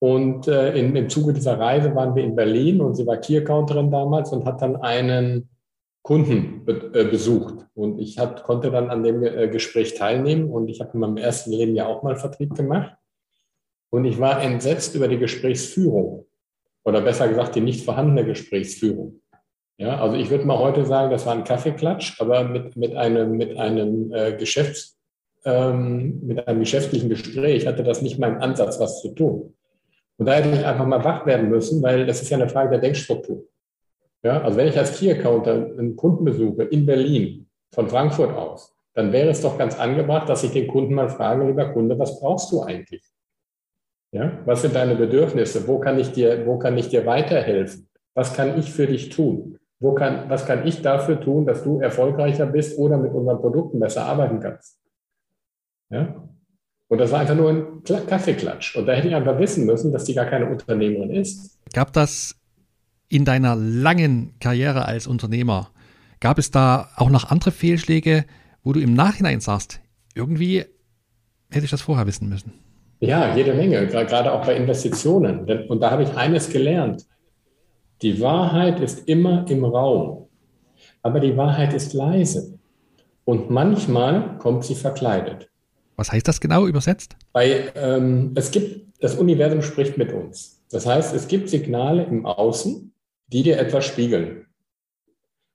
Und 0.00 0.46
äh, 0.46 0.76
in, 0.76 0.94
im 0.94 1.08
Zuge 1.08 1.32
dieser 1.32 1.58
Reise 1.58 1.94
waren 1.94 2.14
wir 2.14 2.22
in 2.22 2.36
Berlin 2.36 2.82
und 2.82 2.94
sie 2.94 3.06
war 3.06 3.16
Key-Accounterin 3.16 3.90
damals 3.90 4.30
und 4.30 4.44
hat 4.44 4.60
dann 4.60 4.76
einen 4.76 5.48
Kunden 6.04 6.66
be 6.66 6.90
äh, 6.92 7.04
besucht. 7.04 7.66
Und 7.74 7.98
ich 7.98 8.18
hat, 8.18 8.44
konnte 8.44 8.70
dann 8.70 8.90
an 8.90 9.02
dem 9.02 9.24
äh, 9.24 9.48
Gespräch 9.48 9.94
teilnehmen. 9.94 10.50
Und 10.50 10.68
ich 10.68 10.80
habe 10.80 10.90
in 10.92 11.00
meinem 11.00 11.16
ersten 11.16 11.50
Leben 11.50 11.74
ja 11.74 11.86
auch 11.86 12.02
mal 12.02 12.14
Vertrieb 12.14 12.54
gemacht. 12.54 12.94
Und 13.90 14.04
ich 14.04 14.20
war 14.20 14.42
entsetzt 14.42 14.94
über 14.94 15.08
die 15.08 15.18
Gesprächsführung. 15.18 16.26
Oder 16.84 17.00
besser 17.00 17.26
gesagt, 17.26 17.54
die 17.54 17.62
nicht 17.62 17.86
vorhandene 17.86 18.26
Gesprächsführung. 18.26 19.22
Ja, 19.78 19.98
also 19.98 20.16
ich 20.16 20.28
würde 20.28 20.44
mal 20.44 20.58
heute 20.58 20.84
sagen, 20.84 21.10
das 21.10 21.24
war 21.24 21.32
ein 21.32 21.44
Kaffeeklatsch, 21.44 22.20
aber 22.20 22.44
mit, 22.44 22.76
mit 22.76 22.94
einem, 22.94 23.38
mit 23.38 23.56
einem 23.56 24.12
äh, 24.12 24.36
Geschäfts, 24.36 24.98
ähm, 25.46 26.20
mit 26.22 26.46
einem 26.46 26.60
geschäftlichen 26.60 27.08
Gespräch 27.08 27.66
hatte 27.66 27.82
das 27.82 28.02
nicht 28.02 28.18
meinen 28.18 28.42
Ansatz, 28.42 28.78
was 28.78 29.00
zu 29.00 29.14
tun. 29.14 29.54
Und 30.18 30.26
da 30.26 30.34
hätte 30.34 30.50
ich 30.50 30.66
einfach 30.66 30.86
mal 30.86 31.02
wach 31.02 31.24
werden 31.24 31.48
müssen, 31.48 31.82
weil 31.82 32.04
das 32.04 32.20
ist 32.20 32.28
ja 32.28 32.36
eine 32.36 32.48
Frage 32.48 32.70
der 32.70 32.80
Denkstruktur. 32.80 33.46
Ja, 34.24 34.40
also 34.40 34.56
wenn 34.56 34.68
ich 34.68 34.78
als 34.78 34.98
Key-Accounter 34.98 35.52
einen 35.52 35.96
Kunden 35.96 36.24
besuche 36.24 36.64
in 36.64 36.86
Berlin 36.86 37.46
von 37.72 37.88
Frankfurt 37.88 38.34
aus, 38.34 38.74
dann 38.94 39.12
wäre 39.12 39.28
es 39.28 39.42
doch 39.42 39.58
ganz 39.58 39.78
angebracht, 39.78 40.28
dass 40.28 40.42
ich 40.44 40.52
den 40.52 40.66
Kunden 40.66 40.94
mal 40.94 41.10
frage, 41.10 41.46
lieber 41.46 41.72
Kunde, 41.72 41.98
was 41.98 42.20
brauchst 42.20 42.50
du 42.50 42.62
eigentlich? 42.62 43.04
Ja, 44.12 44.38
was 44.46 44.62
sind 44.62 44.74
deine 44.74 44.94
Bedürfnisse? 44.94 45.66
Wo 45.66 45.78
kann 45.78 45.98
ich 45.98 46.12
dir, 46.12 46.46
wo 46.46 46.58
kann 46.58 46.78
ich 46.78 46.88
dir 46.88 47.04
weiterhelfen? 47.04 47.88
Was 48.14 48.32
kann 48.32 48.58
ich 48.58 48.72
für 48.72 48.86
dich 48.86 49.10
tun? 49.10 49.58
Wo 49.80 49.92
kann, 49.92 50.30
was 50.30 50.46
kann 50.46 50.66
ich 50.66 50.80
dafür 50.80 51.20
tun, 51.20 51.44
dass 51.44 51.64
du 51.64 51.80
erfolgreicher 51.80 52.46
bist 52.46 52.78
oder 52.78 52.96
mit 52.96 53.12
unseren 53.12 53.40
Produkten 53.40 53.80
besser 53.80 54.06
arbeiten 54.06 54.40
kannst? 54.40 54.78
Ja? 55.90 56.24
Und 56.88 56.98
das 56.98 57.10
war 57.10 57.20
einfach 57.20 57.34
nur 57.34 57.50
ein 57.50 57.82
Kaffeeklatsch. 57.82 58.76
Und 58.76 58.86
da 58.86 58.92
hätte 58.92 59.08
ich 59.08 59.14
einfach 59.14 59.38
wissen 59.38 59.66
müssen, 59.66 59.92
dass 59.92 60.04
die 60.04 60.14
gar 60.14 60.26
keine 60.26 60.48
Unternehmerin 60.48 61.10
ist. 61.10 61.58
Gab 61.74 61.92
das 61.92 62.36
in 63.08 63.24
deiner 63.24 63.56
langen 63.56 64.34
Karriere 64.40 64.86
als 64.86 65.06
Unternehmer, 65.06 65.70
gab 66.20 66.38
es 66.38 66.50
da 66.50 66.88
auch 66.96 67.10
noch 67.10 67.30
andere 67.30 67.50
Fehlschläge, 67.50 68.24
wo 68.62 68.72
du 68.72 68.80
im 68.80 68.94
Nachhinein 68.94 69.40
sagst, 69.40 69.80
irgendwie 70.14 70.64
hätte 71.50 71.64
ich 71.64 71.70
das 71.70 71.82
vorher 71.82 72.06
wissen 72.06 72.28
müssen? 72.28 72.52
Ja, 73.00 73.36
jede 73.36 73.54
Menge, 73.54 73.86
gerade 73.86 74.32
auch 74.32 74.46
bei 74.46 74.56
Investitionen. 74.56 75.40
Und 75.68 75.80
da 75.80 75.90
habe 75.90 76.04
ich 76.04 76.14
eines 76.14 76.48
gelernt. 76.48 77.06
Die 78.02 78.20
Wahrheit 78.20 78.80
ist 78.80 79.08
immer 79.08 79.44
im 79.48 79.64
Raum, 79.64 80.28
aber 81.02 81.20
die 81.20 81.36
Wahrheit 81.36 81.74
ist 81.74 81.92
leise. 81.92 82.58
Und 83.24 83.50
manchmal 83.50 84.38
kommt 84.38 84.64
sie 84.64 84.74
verkleidet. 84.74 85.50
Was 85.96 86.10
heißt 86.12 86.26
das 86.26 86.40
genau 86.40 86.66
übersetzt? 86.66 87.16
Bei, 87.32 87.72
ähm, 87.76 88.32
es 88.34 88.50
gibt, 88.50 88.86
das 89.00 89.14
Universum 89.16 89.62
spricht 89.62 89.96
mit 89.96 90.12
uns. 90.12 90.62
Das 90.70 90.86
heißt, 90.86 91.14
es 91.14 91.28
gibt 91.28 91.48
Signale 91.48 92.04
im 92.04 92.26
Außen, 92.26 92.92
die 93.34 93.42
dir 93.42 93.58
etwas 93.58 93.84
spiegeln. 93.84 94.46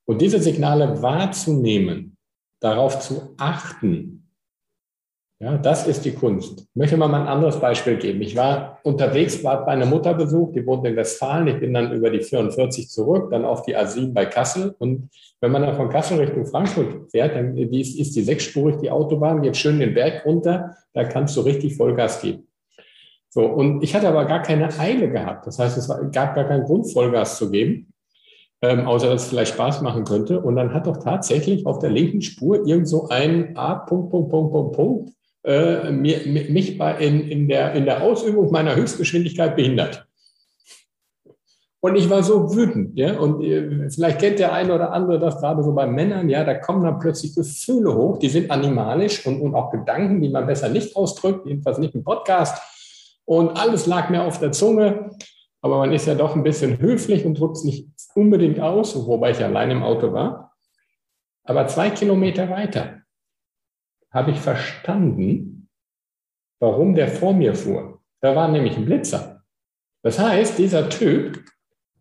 Und 0.05 0.21
diese 0.21 0.39
Signale 0.39 1.01
wahrzunehmen, 1.01 2.17
darauf 2.59 2.99
zu 2.99 3.35
achten 3.37 4.15
Ja, 5.41 5.57
das 5.57 5.87
ist 5.87 6.03
die 6.03 6.11
Kunst. 6.11 6.59
Ich 6.59 6.75
möchte 6.75 6.97
mal 6.97 7.13
ein 7.13 7.27
anderes 7.27 7.61
Beispiel 7.61 7.95
geben. 7.95 8.21
Ich 8.21 8.35
war 8.35 8.79
unterwegs, 8.83 9.41
war 9.45 9.65
bei 9.65 9.71
einer 9.71 9.85
Mutter 9.85 10.13
besucht, 10.13 10.55
die 10.55 10.65
wohnt 10.65 10.85
in 10.85 10.97
Westfalen. 10.97 11.47
Ich 11.47 11.61
bin 11.61 11.73
dann 11.73 11.93
über 11.93 12.09
die 12.09 12.19
44 12.19 12.89
zurück, 12.89 13.31
dann 13.31 13.45
auf 13.45 13.61
die 13.61 13.77
A7 13.77 14.11
bei 14.11 14.25
Kassel. 14.25 14.75
Und 14.79 15.09
wenn 15.39 15.53
man 15.53 15.61
dann 15.61 15.77
von 15.77 15.87
Kassel 15.87 16.19
Richtung 16.19 16.45
Frankfurt 16.45 17.09
fährt, 17.09 17.37
dann 17.37 17.55
ist, 17.55 17.97
ist 17.97 18.13
die 18.17 18.23
sechsspurig, 18.23 18.75
die 18.81 18.91
Autobahn, 18.91 19.41
geht 19.41 19.55
schön 19.55 19.79
den 19.79 19.93
Berg 19.93 20.25
runter, 20.25 20.75
da 20.91 21.05
kannst 21.05 21.37
du 21.37 21.41
richtig 21.41 21.77
Vollgas 21.77 22.21
geben. 22.21 22.48
So, 23.29 23.45
und 23.45 23.83
ich 23.83 23.93
hatte 23.95 24.07
aber 24.07 24.25
gar 24.25 24.41
keine 24.41 24.77
Eile 24.79 25.09
gehabt. 25.09 25.45
Das 25.45 25.59
heißt, 25.59 25.77
es 25.77 25.87
gab 26.11 26.35
gar 26.35 26.45
keinen 26.45 26.65
Grund, 26.65 26.91
Vollgas 26.91 27.37
zu 27.37 27.51
geben, 27.51 27.93
ähm, 28.61 28.87
außer 28.87 29.09
dass 29.09 29.23
es 29.23 29.29
vielleicht 29.29 29.53
Spaß 29.53 29.81
machen 29.81 30.03
könnte. 30.03 30.39
Und 30.39 30.55
dann 30.55 30.73
hat 30.73 30.87
doch 30.87 30.97
tatsächlich 30.97 31.65
auf 31.65 31.79
der 31.79 31.91
linken 31.91 32.21
Spur 32.21 32.65
irgend 32.65 32.87
so 32.87 33.07
ein 33.09 33.55
A, 33.55 33.75
Punkt, 33.75 34.09
Punkt, 34.09 34.31
Punkt, 34.31 34.51
Punkt, 34.51 34.75
Punkt, 34.75 35.11
äh, 35.43 35.91
mich 35.91 36.77
bei, 36.77 36.97
in, 36.97 37.21
in, 37.29 37.47
der, 37.47 37.73
in 37.73 37.85
der 37.85 38.01
Ausübung 38.01 38.51
meiner 38.51 38.75
Höchstgeschwindigkeit 38.75 39.55
behindert. 39.55 40.07
Und 41.81 41.95
ich 41.95 42.09
war 42.09 42.23
so 42.23 42.53
wütend, 42.53 42.97
ja. 42.97 43.17
Und 43.17 43.41
äh, 43.41 43.89
vielleicht 43.89 44.19
kennt 44.19 44.39
der 44.39 44.51
eine 44.51 44.73
oder 44.73 44.91
andere 44.91 45.17
das 45.17 45.39
gerade 45.39 45.63
so 45.63 45.73
bei 45.73 45.87
Männern, 45.87 46.27
ja, 46.27 46.43
da 46.43 46.55
kommen 46.55 46.83
dann 46.83 46.99
plötzlich 46.99 47.35
Gefühle 47.35 47.95
hoch, 47.95 48.17
die 48.17 48.27
sind 48.27 48.51
animalisch 48.51 49.25
und, 49.25 49.39
und 49.39 49.55
auch 49.55 49.71
Gedanken, 49.71 50.19
die 50.19 50.29
man 50.29 50.45
besser 50.45 50.67
nicht 50.67 50.95
ausdrückt, 50.95 51.45
jedenfalls 51.45 51.77
nicht 51.77 51.95
im 51.95 52.03
Podcast. 52.03 52.61
Und 53.29 53.59
alles 53.59 53.85
lag 53.85 54.09
mir 54.09 54.23
auf 54.23 54.39
der 54.39 54.51
Zunge. 54.51 55.11
Aber 55.61 55.77
man 55.77 55.93
ist 55.93 56.07
ja 56.07 56.15
doch 56.15 56.35
ein 56.35 56.41
bisschen 56.41 56.79
höflich 56.79 57.25
und 57.25 57.39
drückt 57.39 57.57
es 57.57 57.63
nicht 57.63 57.87
unbedingt 58.15 58.59
aus, 58.59 58.95
wobei 59.05 59.29
ich 59.29 59.43
allein 59.43 59.69
im 59.69 59.83
Auto 59.83 60.13
war. 60.13 60.55
Aber 61.43 61.67
zwei 61.67 61.91
Kilometer 61.91 62.49
weiter 62.49 63.03
habe 64.09 64.31
ich 64.31 64.39
verstanden, 64.39 65.69
warum 66.59 66.95
der 66.95 67.07
vor 67.07 67.33
mir 67.33 67.53
fuhr. 67.53 68.01
Da 68.19 68.35
war 68.35 68.47
nämlich 68.47 68.75
ein 68.77 68.85
Blitzer. 68.85 69.43
Das 70.01 70.17
heißt, 70.17 70.57
dieser 70.57 70.89
Typ, 70.89 71.39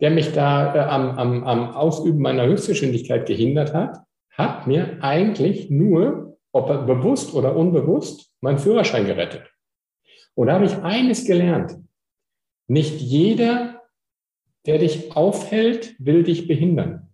der 0.00 0.10
mich 0.10 0.32
da 0.32 0.74
äh, 0.74 0.78
am, 0.78 1.10
am, 1.18 1.44
am 1.44 1.74
Ausüben 1.74 2.22
meiner 2.22 2.46
Höchstgeschwindigkeit 2.46 3.26
gehindert 3.26 3.74
hat, 3.74 3.98
hat 4.30 4.66
mir 4.66 4.96
eigentlich 5.02 5.68
nur, 5.68 6.38
ob 6.52 6.86
bewusst 6.86 7.34
oder 7.34 7.54
unbewusst, 7.54 8.32
meinen 8.40 8.58
Führerschein 8.58 9.04
gerettet. 9.04 9.47
Und 10.38 10.46
da 10.46 10.54
habe 10.54 10.66
ich 10.66 10.76
eines 10.76 11.24
gelernt. 11.24 11.76
Nicht 12.68 13.00
jeder, 13.00 13.82
der 14.66 14.78
dich 14.78 15.16
aufhält, 15.16 15.96
will 15.98 16.22
dich 16.22 16.46
behindern. 16.46 17.08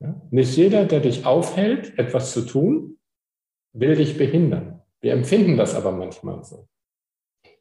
Ja? 0.00 0.22
Nicht 0.30 0.56
jeder, 0.56 0.84
der 0.84 1.00
dich 1.00 1.26
aufhält, 1.26 1.98
etwas 1.98 2.30
zu 2.30 2.42
tun, 2.42 2.98
will 3.72 3.96
dich 3.96 4.16
behindern. 4.16 4.80
Wir 5.00 5.12
empfinden 5.12 5.56
das 5.56 5.74
aber 5.74 5.90
manchmal 5.90 6.44
so. 6.44 6.68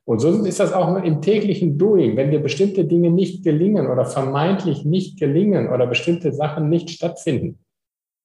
Und 0.03 0.19
so 0.19 0.45
ist 0.45 0.59
das 0.59 0.71
auch 0.71 0.95
im 1.03 1.23
täglichen 1.23 1.79
Doing. 1.79 2.15
Wenn 2.17 2.29
dir 2.29 2.41
bestimmte 2.41 2.85
Dinge 2.85 3.09
nicht 3.09 3.43
gelingen 3.43 3.87
oder 3.87 4.05
vermeintlich 4.05 4.85
nicht 4.85 5.17
gelingen 5.17 5.69
oder 5.69 5.87
bestimmte 5.87 6.31
Sachen 6.31 6.69
nicht 6.69 6.91
stattfinden, 6.91 7.64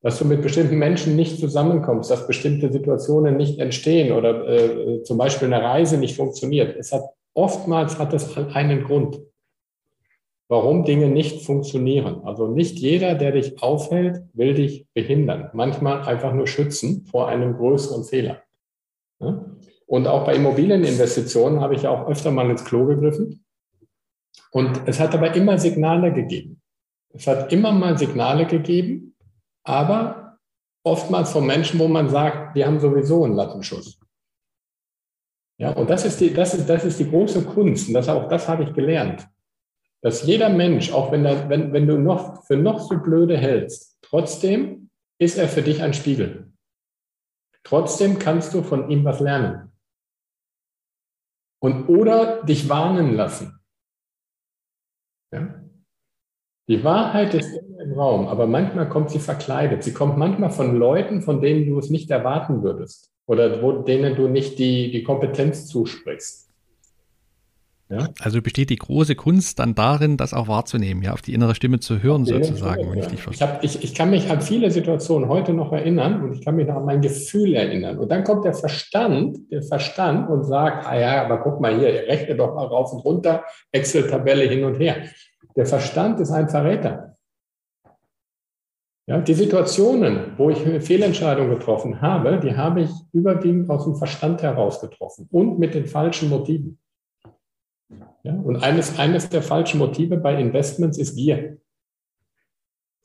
dass 0.02 0.18
du 0.18 0.24
mit 0.24 0.42
bestimmten 0.42 0.78
Menschen 0.78 1.16
nicht 1.16 1.38
zusammenkommst, 1.38 2.10
dass 2.10 2.26
bestimmte 2.26 2.72
Situationen 2.72 3.36
nicht 3.36 3.58
entstehen 3.58 4.12
oder 4.12 4.48
äh, 4.48 5.02
zum 5.02 5.18
Beispiel 5.18 5.52
eine 5.52 5.62
Reise 5.62 5.98
nicht 5.98 6.16
funktioniert. 6.16 6.76
Es 6.76 6.92
hat 6.92 7.04
oftmals 7.34 7.98
hat 7.98 8.12
es 8.12 8.36
einen 8.36 8.84
Grund 8.84 9.20
warum 10.50 10.84
Dinge 10.84 11.08
nicht 11.08 11.46
funktionieren. 11.46 12.22
Also 12.24 12.48
nicht 12.48 12.80
jeder, 12.80 13.14
der 13.14 13.32
dich 13.32 13.62
aufhält, 13.62 14.24
will 14.34 14.54
dich 14.54 14.84
behindern. 14.92 15.48
Manchmal 15.52 16.02
einfach 16.02 16.34
nur 16.34 16.48
schützen 16.48 17.06
vor 17.06 17.28
einem 17.28 17.56
größeren 17.56 18.04
Fehler. 18.04 18.42
Und 19.86 20.08
auch 20.08 20.26
bei 20.26 20.34
Immobilieninvestitionen 20.34 21.60
habe 21.60 21.76
ich 21.76 21.86
auch 21.86 22.08
öfter 22.08 22.32
mal 22.32 22.50
ins 22.50 22.64
Klo 22.64 22.84
gegriffen. 22.84 23.44
Und 24.50 24.82
es 24.86 24.98
hat 24.98 25.14
aber 25.14 25.36
immer 25.36 25.56
Signale 25.56 26.12
gegeben. 26.12 26.60
Es 27.12 27.28
hat 27.28 27.52
immer 27.52 27.70
mal 27.70 27.96
Signale 27.96 28.46
gegeben, 28.46 29.09
aber 29.70 30.38
oftmals 30.84 31.32
von 31.32 31.46
Menschen, 31.46 31.78
wo 31.78 31.88
man 31.88 32.08
sagt, 32.08 32.56
die 32.56 32.64
haben 32.64 32.80
sowieso 32.80 33.24
einen 33.24 33.34
Lattenschuss. 33.34 34.00
Ja, 35.58 35.70
und 35.72 35.90
das 35.90 36.04
ist 36.04 36.20
die, 36.20 36.32
das 36.32 36.54
ist, 36.54 36.68
das 36.68 36.84
ist 36.84 36.98
die 36.98 37.08
große 37.08 37.44
Kunst. 37.44 37.88
Und 37.88 37.94
das, 37.94 38.08
auch 38.08 38.28
das 38.28 38.48
habe 38.48 38.64
ich 38.64 38.72
gelernt 38.72 39.28
dass 40.02 40.22
jeder 40.22 40.48
Mensch, 40.48 40.92
auch 40.92 41.12
wenn, 41.12 41.24
er, 41.24 41.48
wenn, 41.48 41.72
wenn 41.72 41.86
du 41.86 41.98
noch 41.98 42.44
für 42.44 42.56
noch 42.56 42.80
so 42.80 42.98
blöde 42.98 43.36
hältst, 43.36 43.98
trotzdem 44.02 44.90
ist 45.18 45.36
er 45.36 45.48
für 45.48 45.62
dich 45.62 45.82
ein 45.82 45.94
Spiegel. 45.94 46.52
Trotzdem 47.62 48.18
kannst 48.18 48.54
du 48.54 48.62
von 48.62 48.90
ihm 48.90 49.04
was 49.04 49.20
lernen. 49.20 49.72
Und 51.62 51.88
oder 51.88 52.42
dich 52.42 52.70
warnen 52.70 53.14
lassen. 53.14 53.60
Ja? 55.30 55.62
Die 56.70 56.84
Wahrheit 56.84 57.34
ist 57.34 57.52
immer 57.52 57.80
im 57.80 57.92
Raum, 57.94 58.28
aber 58.28 58.46
manchmal 58.46 58.88
kommt 58.88 59.10
sie 59.10 59.18
verkleidet. 59.18 59.82
Sie 59.82 59.92
kommt 59.92 60.16
manchmal 60.16 60.50
von 60.50 60.76
Leuten, 60.76 61.20
von 61.20 61.40
denen 61.40 61.66
du 61.66 61.76
es 61.80 61.90
nicht 61.90 62.08
erwarten 62.12 62.62
würdest 62.62 63.10
oder 63.26 63.60
wo, 63.60 63.72
denen 63.72 64.14
du 64.14 64.28
nicht 64.28 64.60
die, 64.60 64.92
die 64.92 65.02
Kompetenz 65.02 65.66
zusprichst. 65.66 66.48
Ja? 67.88 68.10
Also 68.20 68.40
besteht 68.40 68.70
die 68.70 68.76
große 68.76 69.16
Kunst 69.16 69.58
dann 69.58 69.74
darin, 69.74 70.16
das 70.16 70.32
auch 70.32 70.46
wahrzunehmen, 70.46 71.02
ja, 71.02 71.12
auf 71.12 71.22
die 71.22 71.34
innere 71.34 71.56
Stimme 71.56 71.80
zu 71.80 72.04
hören, 72.04 72.24
sozusagen, 72.24 72.88
wenn 72.88 73.00
ich 73.00 73.06
dich 73.08 73.20
verstehe. 73.20 73.48
Ich, 73.48 73.52
hab, 73.52 73.64
ich, 73.64 73.82
ich 73.82 73.92
kann 73.92 74.10
mich 74.10 74.30
an 74.30 74.40
viele 74.40 74.70
Situationen 74.70 75.28
heute 75.28 75.52
noch 75.52 75.72
erinnern 75.72 76.22
und 76.22 76.34
ich 76.34 76.44
kann 76.44 76.54
mich 76.54 76.68
noch 76.68 76.76
an 76.76 76.84
mein 76.84 77.00
Gefühl 77.00 77.54
erinnern. 77.54 77.98
Und 77.98 78.12
dann 78.12 78.22
kommt 78.22 78.44
der 78.44 78.54
Verstand, 78.54 79.38
der 79.50 79.64
Verstand 79.64 80.30
und 80.30 80.44
sagt, 80.44 80.86
ah 80.86 80.96
ja, 80.96 81.24
aber 81.24 81.38
guck 81.38 81.60
mal 81.60 81.76
hier, 81.76 81.88
rechne 81.88 82.36
doch 82.36 82.54
mal 82.54 82.66
rauf 82.66 82.92
und 82.92 83.00
runter, 83.00 83.42
Excel-Tabelle 83.72 84.44
hin 84.44 84.62
und 84.62 84.76
her. 84.76 84.98
Der 85.56 85.66
Verstand 85.66 86.20
ist 86.20 86.30
ein 86.30 86.48
Verräter. 86.48 87.16
Ja, 89.06 89.20
die 89.20 89.34
Situationen, 89.34 90.34
wo 90.36 90.50
ich 90.50 90.64
eine 90.64 90.80
Fehlentscheidung 90.80 91.48
getroffen 91.48 92.00
habe, 92.00 92.38
die 92.38 92.56
habe 92.56 92.82
ich 92.82 92.90
überwiegend 93.12 93.68
aus 93.68 93.84
dem 93.84 93.96
Verstand 93.96 94.42
heraus 94.42 94.80
getroffen 94.80 95.26
und 95.32 95.58
mit 95.58 95.74
den 95.74 95.86
falschen 95.86 96.28
Motiven. 96.28 96.78
Ja? 98.22 98.34
Und 98.34 98.62
eines, 98.62 98.98
eines 98.98 99.28
der 99.28 99.42
falschen 99.42 99.78
Motive 99.78 100.16
bei 100.16 100.38
Investments 100.40 100.96
ist 100.96 101.16
Gier. 101.16 101.58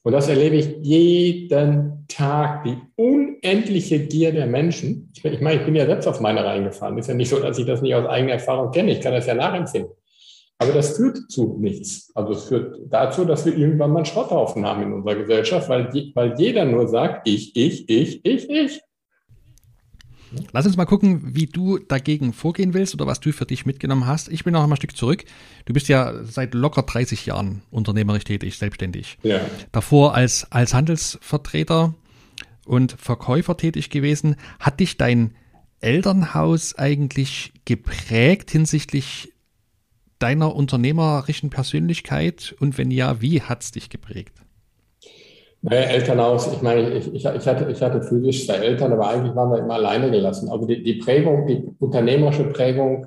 Und 0.04 0.12
das 0.12 0.30
erlebe 0.30 0.58
ich 0.58 0.78
jeden 0.84 2.06
Tag, 2.08 2.64
die 2.66 2.78
unendliche 2.96 4.06
Gier 4.06 4.32
der 4.32 4.46
Menschen. 4.46 5.12
Ich, 5.16 5.42
meine, 5.42 5.60
ich 5.60 5.66
bin 5.66 5.74
ja 5.74 5.88
selbst 5.88 6.08
auf 6.08 6.22
meine 6.22 6.46
reingefahren. 6.46 7.00
Ist 7.00 7.08
ja 7.08 7.16
nicht 7.16 7.30
so, 7.30 7.40
dass 7.40 7.58
ich 7.58 7.66
das 7.66 7.82
nicht 7.82 7.96
aus 7.96 8.06
eigener 8.06 8.34
Erfahrung 8.34 8.72
kenne. 8.72 8.92
Ich 8.92 9.02
kann 9.02 9.14
das 9.14 9.26
ja 9.26 9.34
nachempfinden. 9.34 9.92
Aber 10.58 10.72
das 10.72 10.96
führt 10.96 11.30
zu 11.30 11.58
nichts. 11.60 12.12
Also 12.16 12.32
es 12.32 12.46
führt 12.46 12.78
dazu, 12.90 13.26
dass 13.26 13.46
wir 13.46 13.58
irgendwann 13.58 13.92
mal 13.92 13.98
einen 13.98 14.06
Schrotthaufen 14.06 14.66
haben 14.66 14.84
in 14.84 14.94
unserer 14.94 15.16
Gesellschaft, 15.16 15.68
weil, 15.68 15.90
weil 16.14 16.36
jeder 16.38 16.66
nur 16.66 16.88
sagt, 16.88 17.28
ich, 17.28 17.56
ich, 17.56 17.90
ich, 17.90 18.26
ich, 18.26 18.50
ich. 18.50 18.82
Lass 20.52 20.66
uns 20.66 20.78
mal 20.78 20.86
gucken, 20.86 21.36
wie 21.36 21.46
du 21.46 21.78
dagegen 21.78 22.34
vorgehen 22.34 22.74
willst 22.74 22.94
oder 22.94 23.06
was 23.06 23.20
du 23.20 23.32
für 23.32 23.46
dich 23.46 23.66
mitgenommen 23.66 24.06
hast. 24.06 24.30
Ich 24.30 24.44
bin 24.44 24.54
noch 24.54 24.70
ein 24.70 24.76
Stück 24.76 24.96
zurück. 24.96 25.24
Du 25.66 25.74
bist 25.74 25.88
ja 25.88 26.24
seit 26.24 26.54
locker 26.54 26.84
30 26.84 27.26
Jahren 27.26 27.62
unternehmerisch 27.72 28.24
tätig, 28.24 28.58
selbstständig. 28.58 29.18
Ja. 29.24 29.42
Davor 29.72 30.16
als, 30.16 30.52
als 30.52 30.74
Handelsvertreter 30.74 31.94
und 32.66 32.94
Verkäufer 32.94 33.58
tätig 33.58 33.90
gewesen. 33.90 34.36
Hat 34.60 34.80
dich 34.80 34.98
dein 34.98 35.36
Elternhaus 35.80 36.78
eigentlich 36.78 37.54
geprägt 37.66 38.52
hinsichtlich 38.52 39.34
deiner 40.26 40.56
unternehmerischen 40.56 41.52
Persönlichkeit? 41.52 42.56
Und 42.60 42.80
wenn 42.80 42.90
ja, 42.90 43.22
wie 43.22 43.44
hat 43.44 43.62
es 43.62 43.72
dich 43.72 43.90
geprägt? 43.90 44.34
Naja, 45.62 45.82
Elternhaus, 45.82 46.52
ich 46.52 46.64
meine, 46.64 46.90
ich, 46.90 47.14
ich, 47.14 47.26
hatte, 47.28 47.70
ich 47.72 47.82
hatte 47.82 48.02
physisch 48.02 48.48
zwei 48.48 48.56
Eltern, 48.56 48.92
aber 48.92 49.08
eigentlich 49.08 49.36
waren 49.36 49.52
wir 49.52 49.60
immer 49.60 49.76
alleine 49.76 50.10
gelassen. 50.10 50.50
Also 50.50 50.66
die, 50.66 50.82
die 50.82 50.96
Prägung, 50.96 51.46
die 51.46 51.64
unternehmerische 51.80 52.46
Prägung, 52.46 53.06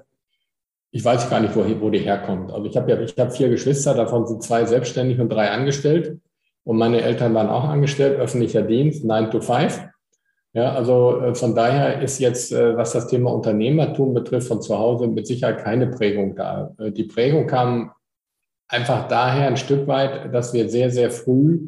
ich 0.93 1.05
weiß 1.05 1.29
gar 1.29 1.41
nicht, 1.41 1.57
wo, 1.57 1.65
wo 1.81 1.91
die 1.91 1.99
herkommt. 1.99 2.53
Also 2.53 2.67
ich 2.67 2.77
habe 2.77 2.91
ja, 2.91 3.01
ich 3.01 3.19
habe 3.19 3.33
vier 3.33 3.49
Geschwister, 3.49 3.95
davon 3.95 4.27
sind 4.27 4.45
zwei 4.45 4.65
selbstständig 4.65 5.21
und 5.21 5.29
drei 5.29 5.51
angestellt. 5.51 6.21
Und 6.63 6.79
meine 6.79 7.01
Eltern 7.01 7.35
waren 7.35 7.49
auch 7.49 7.65
angestellt, 7.65 8.19
öffentlicher 8.19 8.63
Dienst, 8.63 9.05
9 9.05 9.31
to 9.33 9.41
5. 9.41 9.89
Ja, 10.55 10.73
also 10.73 11.21
äh, 11.21 11.35
von 11.35 11.55
daher 11.55 12.01
ist 12.01 12.19
jetzt, 12.19 12.53
äh, 12.53 12.77
was 12.77 12.93
das 12.93 13.07
Thema 13.09 13.33
Unternehmertum 13.33 14.15
betrifft, 14.15 14.49
von 14.49 14.63
zu 14.63 14.79
Hause 14.79 15.07
mit 15.07 15.27
Sicherheit 15.27 15.59
keine 15.59 15.89
Prägung 15.89 16.35
da. 16.35 16.75
Äh, 16.79 16.91
die 16.91 17.05
Prägung 17.05 17.47
kam 17.47 17.93
einfach 18.67 19.09
daher 19.09 19.49
ein 19.49 19.57
Stück 19.57 19.87
weit, 19.87 20.33
dass 20.35 20.53
wir 20.53 20.69
sehr, 20.69 20.91
sehr 20.91 21.11
früh 21.11 21.61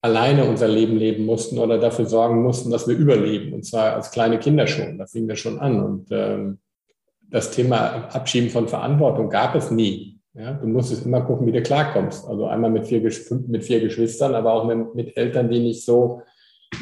alleine 0.00 0.44
unser 0.44 0.68
Leben 0.68 0.96
leben 0.96 1.26
mussten 1.26 1.58
oder 1.58 1.78
dafür 1.78 2.06
sorgen 2.06 2.42
mussten, 2.42 2.70
dass 2.70 2.86
wir 2.88 2.96
überleben. 2.96 3.52
Und 3.52 3.64
zwar 3.64 3.94
als 3.94 4.10
kleine 4.10 4.38
Kinder 4.38 4.66
schon. 4.66 4.98
Da 4.98 5.06
fing 5.06 5.26
das 5.28 5.40
schon 5.40 5.58
an. 5.58 5.82
Und 5.82 6.06
ähm, 6.10 6.58
das 7.20 7.50
Thema 7.50 8.08
Abschieben 8.14 8.48
von 8.48 8.68
Verantwortung 8.68 9.28
gab 9.28 9.54
es 9.54 9.70
nie. 9.70 10.20
Ja, 10.34 10.52
du 10.52 10.68
musstest 10.68 11.04
immer 11.04 11.22
gucken, 11.22 11.46
wie 11.46 11.52
du 11.52 11.62
klarkommst. 11.62 12.26
Also 12.28 12.46
einmal 12.46 12.70
mit 12.70 12.86
vier, 12.86 13.02
mit 13.48 13.64
vier 13.64 13.80
Geschwistern, 13.80 14.34
aber 14.34 14.52
auch 14.52 14.64
mit, 14.64 14.94
mit 14.94 15.16
Eltern, 15.16 15.50
die 15.50 15.58
nicht 15.58 15.84
so 15.84 16.22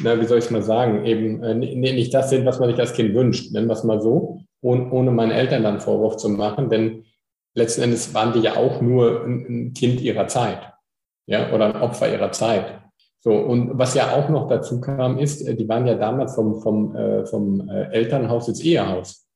na, 0.03 0.19
wie 0.19 0.25
soll 0.25 0.39
ich 0.39 0.45
es 0.45 0.51
mal 0.51 0.63
sagen, 0.63 1.05
eben 1.05 1.43
äh, 1.43 1.53
nicht 1.55 2.13
das 2.13 2.29
sind, 2.29 2.45
was 2.45 2.59
man 2.59 2.69
sich 2.69 2.79
als 2.79 2.93
Kind 2.93 3.15
wünscht, 3.15 3.51
nennen 3.51 3.67
wir 3.67 3.73
es 3.73 3.83
mal 3.83 4.01
so, 4.01 4.41
ohne, 4.61 4.91
ohne 4.91 5.11
meinen 5.11 5.31
Eltern 5.31 5.63
dann 5.63 5.79
Vorwurf 5.79 6.17
zu 6.17 6.29
machen, 6.29 6.69
denn 6.69 7.05
letzten 7.53 7.83
Endes 7.83 8.13
waren 8.13 8.33
die 8.33 8.39
ja 8.39 8.55
auch 8.55 8.81
nur 8.81 9.23
ein, 9.23 9.45
ein 9.49 9.73
Kind 9.73 10.01
ihrer 10.01 10.27
Zeit, 10.27 10.73
ja, 11.25 11.51
oder 11.53 11.73
ein 11.73 11.81
Opfer 11.81 12.11
ihrer 12.11 12.31
Zeit. 12.31 12.81
So, 13.19 13.33
und 13.33 13.77
was 13.77 13.95
ja 13.95 14.15
auch 14.15 14.29
noch 14.29 14.47
dazu 14.47 14.79
kam, 14.79 15.17
ist, 15.17 15.41
äh, 15.41 15.55
die 15.55 15.67
waren 15.67 15.87
ja 15.87 15.95
damals 15.95 16.35
vom, 16.35 16.61
vom, 16.61 16.95
äh, 16.95 17.25
vom 17.25 17.67
äh, 17.69 17.91
Elternhaus 17.91 18.47
ins 18.47 18.61
Ehehaus. 18.61 19.27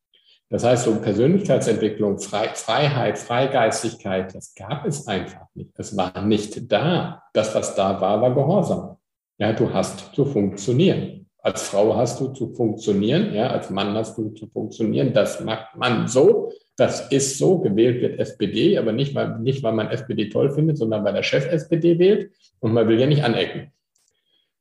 Das 0.50 0.65
heißt, 0.65 0.84
so 0.84 0.96
Persönlichkeitsentwicklung, 0.96 2.20
Fre 2.20 2.50
Freiheit, 2.53 3.17
Freigeistigkeit, 3.17 4.36
das 4.36 4.53
gab 4.53 4.86
es 4.86 5.08
einfach 5.08 5.46
nicht. 5.53 5.72
Das 5.79 5.96
war 5.96 6.22
nicht 6.22 6.70
da. 6.70 7.24
Das, 7.34 7.55
was 7.55 7.74
da 7.74 8.01
war, 8.01 8.22
war 8.22 8.36
Gehorsam. 8.36 8.98
Ja, 9.41 9.53
du 9.53 9.74
hast 9.74 10.13
zu 10.13 10.24
funktionieren. 10.24 11.25
Als 11.39 11.63
Frau 11.63 11.98
hast 11.98 12.21
du 12.21 12.27
zu 12.27 12.53
funktionieren. 12.53 13.33
Ja, 13.33 13.48
als 13.48 13.71
Mann 13.71 13.95
hast 13.95 14.15
du 14.15 14.29
zu 14.29 14.45
funktionieren. 14.45 15.13
Das 15.13 15.43
macht 15.43 15.75
man 15.75 16.07
so. 16.07 16.51
Das 16.77 17.12
ist 17.12 17.39
so. 17.39 17.57
Gewählt 17.57 18.03
wird 18.03 18.19
SPD, 18.19 18.77
aber 18.77 18.91
nicht, 18.91 19.15
weil, 19.15 19.39
nicht, 19.39 19.63
weil 19.63 19.74
man 19.74 19.89
SPD 19.89 20.29
toll 20.29 20.51
findet, 20.51 20.77
sondern 20.77 21.03
weil 21.03 21.13
der 21.13 21.24
Chef 21.24 21.48
SPD 21.48 21.98
wählt. 21.98 22.31
Und 22.60 22.74
man 22.74 22.88
will 22.88 23.00
ja 23.00 23.07
nicht 23.07 23.24
anecken. 23.24 23.71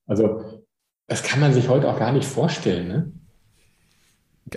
Also, 0.07 0.63
das 1.09 1.23
kann 1.23 1.41
man 1.41 1.53
sich 1.53 1.69
heute 1.69 1.87
auch 1.87 1.99
gar 1.99 2.13
nicht 2.13 2.25
vorstellen. 2.25 2.89
Ne? 2.89 3.13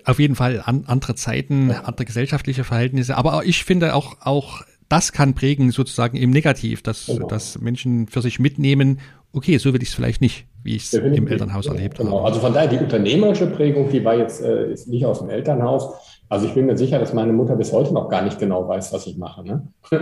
auf 0.06 0.20
jeden 0.20 0.36
Fall 0.36 0.62
an, 0.64 0.86
andere 0.88 1.16
Zeiten, 1.16 1.72
andere 1.72 2.06
gesellschaftliche 2.06 2.64
Verhältnisse. 2.64 3.18
Aber 3.18 3.44
ich 3.46 3.64
finde 3.64 3.94
auch, 3.94 4.18
auch 4.22 4.64
das 4.94 5.12
kann 5.12 5.34
prägen, 5.34 5.72
sozusagen 5.72 6.16
im 6.16 6.30
Negativ, 6.30 6.84
dass, 6.84 7.08
genau. 7.08 7.28
dass 7.28 7.60
Menschen 7.60 8.08
für 8.08 8.22
sich 8.22 8.40
mitnehmen, 8.40 9.00
okay, 9.32 9.58
so 9.58 9.74
will 9.74 9.82
ich 9.82 9.90
es 9.90 9.96
vielleicht 9.96 10.22
nicht, 10.22 10.46
wie 10.62 10.76
ich 10.76 10.84
es 10.84 10.94
im 10.94 11.28
Elternhaus 11.28 11.66
genau. 11.66 11.78
erlebt 11.78 11.98
genau. 11.98 12.18
habe. 12.18 12.28
Also 12.28 12.40
von 12.40 12.54
daher, 12.54 12.68
die 12.68 12.78
unternehmerische 12.78 13.48
Prägung, 13.48 13.90
die 13.90 14.06
war 14.06 14.16
jetzt 14.16 14.42
äh, 14.42 14.76
nicht 14.86 15.04
aus 15.04 15.18
dem 15.18 15.32
Elternhaus. 15.32 15.96
Also 16.30 16.46
ich 16.46 16.54
bin 16.54 16.68
mir 16.68 16.78
sicher, 16.78 17.00
dass 17.00 17.12
meine 17.12 17.34
Mutter 17.34 17.56
bis 17.56 17.72
heute 17.72 17.92
noch 17.92 18.08
gar 18.08 18.22
nicht 18.22 18.38
genau 18.38 18.68
weiß, 18.68 18.94
was 18.94 19.08
ich 19.08 19.18
mache. 19.18 19.44
Ne? 19.44 19.68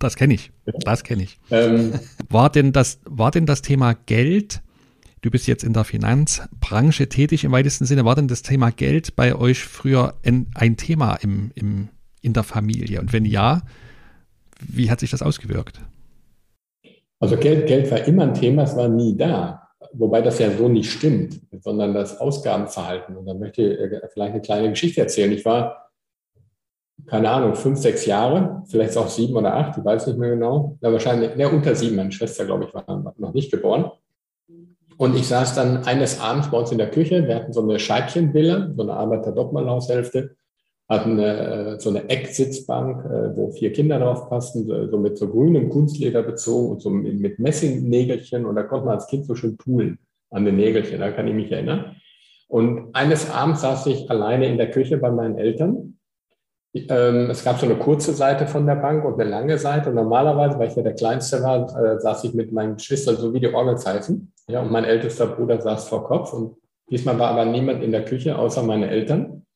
das 0.00 0.16
kenne 0.16 0.34
ich. 0.34 0.50
Das 0.84 1.04
kenne 1.04 1.22
ich. 1.22 1.38
Ähm, 1.52 1.92
war 2.28 2.50
denn 2.50 2.72
das, 2.72 2.98
war 3.04 3.30
denn 3.30 3.46
das 3.46 3.62
Thema 3.62 3.94
Geld 3.94 4.62
Du 5.20 5.32
bist 5.32 5.48
jetzt 5.48 5.64
in 5.64 5.72
der 5.72 5.82
Finanzbranche 5.82 7.08
tätig 7.08 7.42
im 7.42 7.50
weitesten 7.50 7.86
Sinne. 7.86 8.04
War 8.04 8.14
denn 8.14 8.28
das 8.28 8.42
Thema 8.42 8.70
Geld 8.70 9.16
bei 9.16 9.34
euch 9.34 9.64
früher 9.64 10.14
ein, 10.24 10.46
ein 10.54 10.76
Thema 10.76 11.16
im, 11.16 11.50
im, 11.56 11.88
in 12.20 12.34
der 12.34 12.44
Familie? 12.44 13.00
Und 13.00 13.12
wenn 13.12 13.24
ja, 13.24 13.62
wie 14.58 14.90
hat 14.90 15.00
sich 15.00 15.10
das 15.10 15.22
ausgewirkt? 15.22 15.80
Also 17.20 17.36
Geld, 17.36 17.66
Geld 17.66 17.90
war 17.90 18.06
immer 18.06 18.24
ein 18.24 18.34
Thema, 18.34 18.62
es 18.62 18.76
war 18.76 18.88
nie 18.88 19.16
da. 19.16 19.68
Wobei 19.92 20.20
das 20.22 20.38
ja 20.38 20.50
so 20.50 20.68
nicht 20.68 20.90
stimmt, 20.90 21.40
sondern 21.60 21.94
das 21.94 22.20
Ausgabenverhalten. 22.20 23.16
Und 23.16 23.26
da 23.26 23.34
möchte 23.34 23.62
ich 23.62 23.78
äh, 23.80 24.00
vielleicht 24.12 24.32
eine 24.32 24.42
kleine 24.42 24.70
Geschichte 24.70 25.00
erzählen. 25.00 25.32
Ich 25.32 25.44
war, 25.44 25.90
keine 27.06 27.30
Ahnung, 27.30 27.54
fünf, 27.54 27.78
sechs 27.78 28.04
Jahre, 28.06 28.62
vielleicht 28.66 28.96
auch 28.96 29.08
sieben 29.08 29.36
oder 29.36 29.54
acht, 29.54 29.78
ich 29.78 29.84
weiß 29.84 30.06
nicht 30.08 30.18
mehr 30.18 30.30
genau. 30.30 30.76
Na, 30.80 30.92
wahrscheinlich, 30.92 31.36
ne, 31.36 31.48
unter 31.48 31.74
sieben, 31.74 31.96
meine 31.96 32.12
Schwester, 32.12 32.44
glaube 32.44 32.64
ich, 32.64 32.74
war 32.74 33.14
noch 33.16 33.32
nicht 33.32 33.50
geboren. 33.50 33.90
Und 34.96 35.16
ich 35.16 35.28
saß 35.28 35.54
dann 35.54 35.84
eines 35.84 36.20
Abends 36.20 36.50
bei 36.50 36.58
uns 36.58 36.72
in 36.72 36.78
der 36.78 36.90
Küche. 36.90 37.26
Wir 37.26 37.36
hatten 37.36 37.52
so 37.52 37.62
eine 37.62 37.78
Scheibchenvilla, 37.78 38.72
so 38.76 38.82
eine 38.82 38.94
Arbeiter-Doppelhaushälfte, 38.94 40.36
hatten 40.88 41.12
eine, 41.12 41.74
äh, 41.74 41.80
so 41.80 41.90
eine 41.90 42.08
Ecksitzbank, 42.08 43.04
äh, 43.04 43.36
wo 43.36 43.50
vier 43.50 43.72
Kinder 43.72 43.98
drauf 43.98 44.28
passten, 44.28 44.66
so 44.66 44.98
mit 44.98 45.18
so 45.18 45.28
grünem 45.28 45.68
Kunstleder 45.68 46.22
bezogen 46.22 46.70
und 46.70 46.82
so 46.82 46.90
mit 46.90 47.38
Messingnägelchen. 47.38 48.46
Und 48.46 48.56
da 48.56 48.62
konnte 48.62 48.86
man 48.86 48.94
als 48.94 49.06
Kind 49.06 49.26
so 49.26 49.34
schön 49.34 49.56
poolen 49.56 49.98
an 50.30 50.44
den 50.44 50.56
Nägelchen, 50.56 51.00
da 51.00 51.10
kann 51.10 51.28
ich 51.28 51.34
mich 51.34 51.52
erinnern. 51.52 51.96
Und 52.48 52.94
eines 52.94 53.30
Abends 53.30 53.60
saß 53.60 53.86
ich 53.86 54.10
alleine 54.10 54.46
in 54.46 54.56
der 54.56 54.70
Küche 54.70 54.96
bei 54.96 55.10
meinen 55.10 55.36
Eltern 55.36 55.98
ähm, 56.74 57.30
es 57.30 57.44
gab 57.44 57.58
so 57.58 57.66
eine 57.66 57.76
kurze 57.76 58.12
Seite 58.12 58.46
von 58.46 58.66
der 58.66 58.76
Bank 58.76 59.04
und 59.04 59.20
eine 59.20 59.28
lange 59.28 59.58
Seite. 59.58 59.90
Und 59.90 59.96
normalerweise, 59.96 60.58
weil 60.58 60.68
ich 60.68 60.76
ja 60.76 60.82
der 60.82 60.94
Kleinste 60.94 61.42
war, 61.42 61.64
äh, 61.76 62.00
saß 62.00 62.24
ich 62.24 62.34
mit 62.34 62.52
meinen 62.52 62.76
Geschwistern 62.76 63.16
so 63.16 63.32
wie 63.32 63.40
die 63.40 63.52
Orgelzeichen. 63.52 64.32
Ja, 64.48 64.60
und 64.60 64.70
mein 64.70 64.84
ältester 64.84 65.26
Bruder 65.26 65.60
saß 65.60 65.88
vor 65.88 66.04
Kopf. 66.04 66.32
Und 66.32 66.56
diesmal 66.90 67.18
war 67.18 67.30
aber 67.30 67.44
niemand 67.44 67.82
in 67.82 67.92
der 67.92 68.04
Küche, 68.04 68.38
außer 68.38 68.62
meine 68.62 68.90
Eltern. 68.90 69.46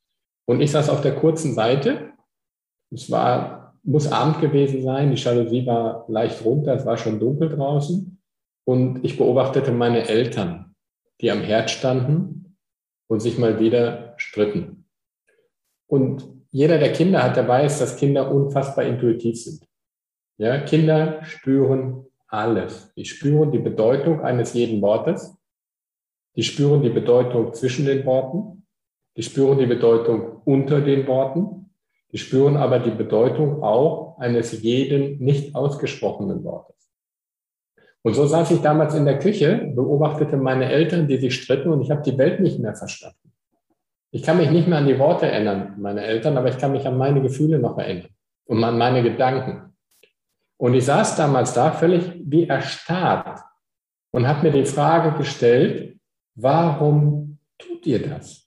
Und 0.46 0.60
ich 0.60 0.70
saß 0.70 0.88
auf 0.90 1.00
der 1.00 1.14
kurzen 1.14 1.54
Seite. 1.54 2.12
Es 2.90 3.10
war, 3.10 3.78
muss 3.82 4.10
Abend 4.10 4.40
gewesen 4.40 4.82
sein. 4.82 5.10
Die 5.10 5.20
Jalousie 5.20 5.66
war 5.66 6.04
leicht 6.08 6.44
runter. 6.44 6.74
Es 6.74 6.86
war 6.86 6.96
schon 6.96 7.20
dunkel 7.20 7.48
draußen. 7.48 8.20
Und 8.64 9.04
ich 9.04 9.18
beobachtete 9.18 9.72
meine 9.72 10.08
Eltern, 10.08 10.74
die 11.20 11.30
am 11.30 11.40
Herd 11.40 11.70
standen 11.70 12.56
und 13.08 13.20
sich 13.20 13.38
mal 13.38 13.58
wieder 13.58 14.14
stritten. 14.16 14.84
Und 15.86 16.26
jeder, 16.50 16.78
der 16.78 16.92
Kinder 16.92 17.22
hat, 17.22 17.36
der 17.36 17.48
weiß, 17.48 17.78
dass 17.78 17.96
Kinder 17.96 18.30
unfassbar 18.30 18.84
intuitiv 18.84 19.42
sind. 19.42 19.66
Ja, 20.38 20.58
Kinder 20.60 21.24
spüren 21.24 22.06
alles. 22.28 22.92
Die 22.94 23.04
spüren 23.04 23.52
die 23.52 23.58
Bedeutung 23.58 24.20
eines 24.22 24.54
jeden 24.54 24.80
Wortes. 24.80 25.36
Die 26.34 26.42
spüren 26.42 26.82
die 26.82 26.90
Bedeutung 26.90 27.52
zwischen 27.52 27.84
den 27.84 28.04
Worten. 28.06 28.61
Die 29.16 29.22
spüren 29.22 29.58
die 29.58 29.66
Bedeutung 29.66 30.42
unter 30.44 30.80
den 30.80 31.06
Worten. 31.06 31.70
Die 32.12 32.18
spüren 32.18 32.56
aber 32.56 32.78
die 32.78 32.90
Bedeutung 32.90 33.62
auch 33.62 34.18
eines 34.18 34.62
jeden 34.62 35.18
nicht 35.18 35.54
ausgesprochenen 35.54 36.44
Wortes. 36.44 36.72
Und 38.02 38.14
so 38.14 38.26
saß 38.26 38.50
ich 38.50 38.60
damals 38.60 38.94
in 38.94 39.04
der 39.04 39.18
Küche, 39.18 39.72
beobachtete 39.74 40.36
meine 40.36 40.70
Eltern, 40.70 41.06
die 41.06 41.18
sich 41.18 41.34
stritten 41.40 41.70
und 41.70 41.82
ich 41.82 41.90
habe 41.90 42.02
die 42.02 42.18
Welt 42.18 42.40
nicht 42.40 42.58
mehr 42.58 42.74
verstanden. 42.74 43.32
Ich 44.10 44.22
kann 44.22 44.36
mich 44.36 44.50
nicht 44.50 44.68
mehr 44.68 44.78
an 44.78 44.86
die 44.86 44.98
Worte 44.98 45.26
erinnern, 45.26 45.74
meine 45.78 46.02
Eltern, 46.02 46.36
aber 46.36 46.48
ich 46.48 46.58
kann 46.58 46.72
mich 46.72 46.86
an 46.86 46.98
meine 46.98 47.22
Gefühle 47.22 47.58
noch 47.58 47.78
erinnern 47.78 48.10
und 48.44 48.62
an 48.62 48.76
meine 48.76 49.02
Gedanken. 49.02 49.72
Und 50.58 50.74
ich 50.74 50.84
saß 50.84 51.16
damals 51.16 51.54
da 51.54 51.72
völlig 51.72 52.12
wie 52.24 52.46
erstarrt 52.46 53.40
und 54.10 54.26
habe 54.28 54.42
mir 54.42 54.52
die 54.52 54.66
Frage 54.66 55.16
gestellt, 55.16 55.98
warum 56.34 57.38
tut 57.58 57.86
ihr 57.86 58.06
das? 58.06 58.41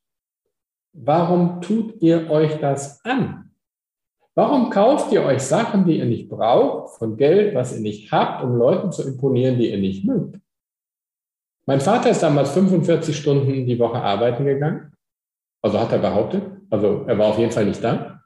Warum 0.98 1.62
tut 1.62 2.02
ihr 2.02 2.30
euch 2.30 2.60
das 2.60 3.04
an? 3.06 3.52
Warum 4.34 4.70
kauft 4.70 5.12
ihr 5.12 5.24
euch 5.24 5.42
Sachen, 5.42 5.86
die 5.86 6.00
ihr 6.00 6.06
nicht 6.06 6.30
braucht, 6.30 6.98
von 6.98 7.16
Geld, 7.16 7.56
was 7.56 7.76
ihr 7.76 7.82
nicht 7.82 8.12
habt, 8.12 8.44
um 8.44 8.56
Leuten 8.56 8.92
zu 8.92 9.04
imponieren, 9.08 9.58
die 9.58 9.72
ihr 9.72 9.78
nicht 9.78 10.06
mögt? 10.06 10.40
Mein 11.66 11.82
Vater 11.82 12.10
ist 12.10 12.22
damals 12.22 12.52
45 12.52 13.18
Stunden 13.18 13.66
die 13.66 13.80
Woche 13.80 14.02
arbeiten 14.02 14.46
gegangen 14.46 14.96
also 15.66 15.80
hat 15.80 15.92
er 15.92 15.98
behauptet. 15.98 16.44
Also 16.70 17.06
er 17.08 17.18
war 17.18 17.30
auf 17.30 17.40
jeden 17.40 17.52
Fall 17.52 17.66
nicht 17.66 17.84
da. 17.84 18.22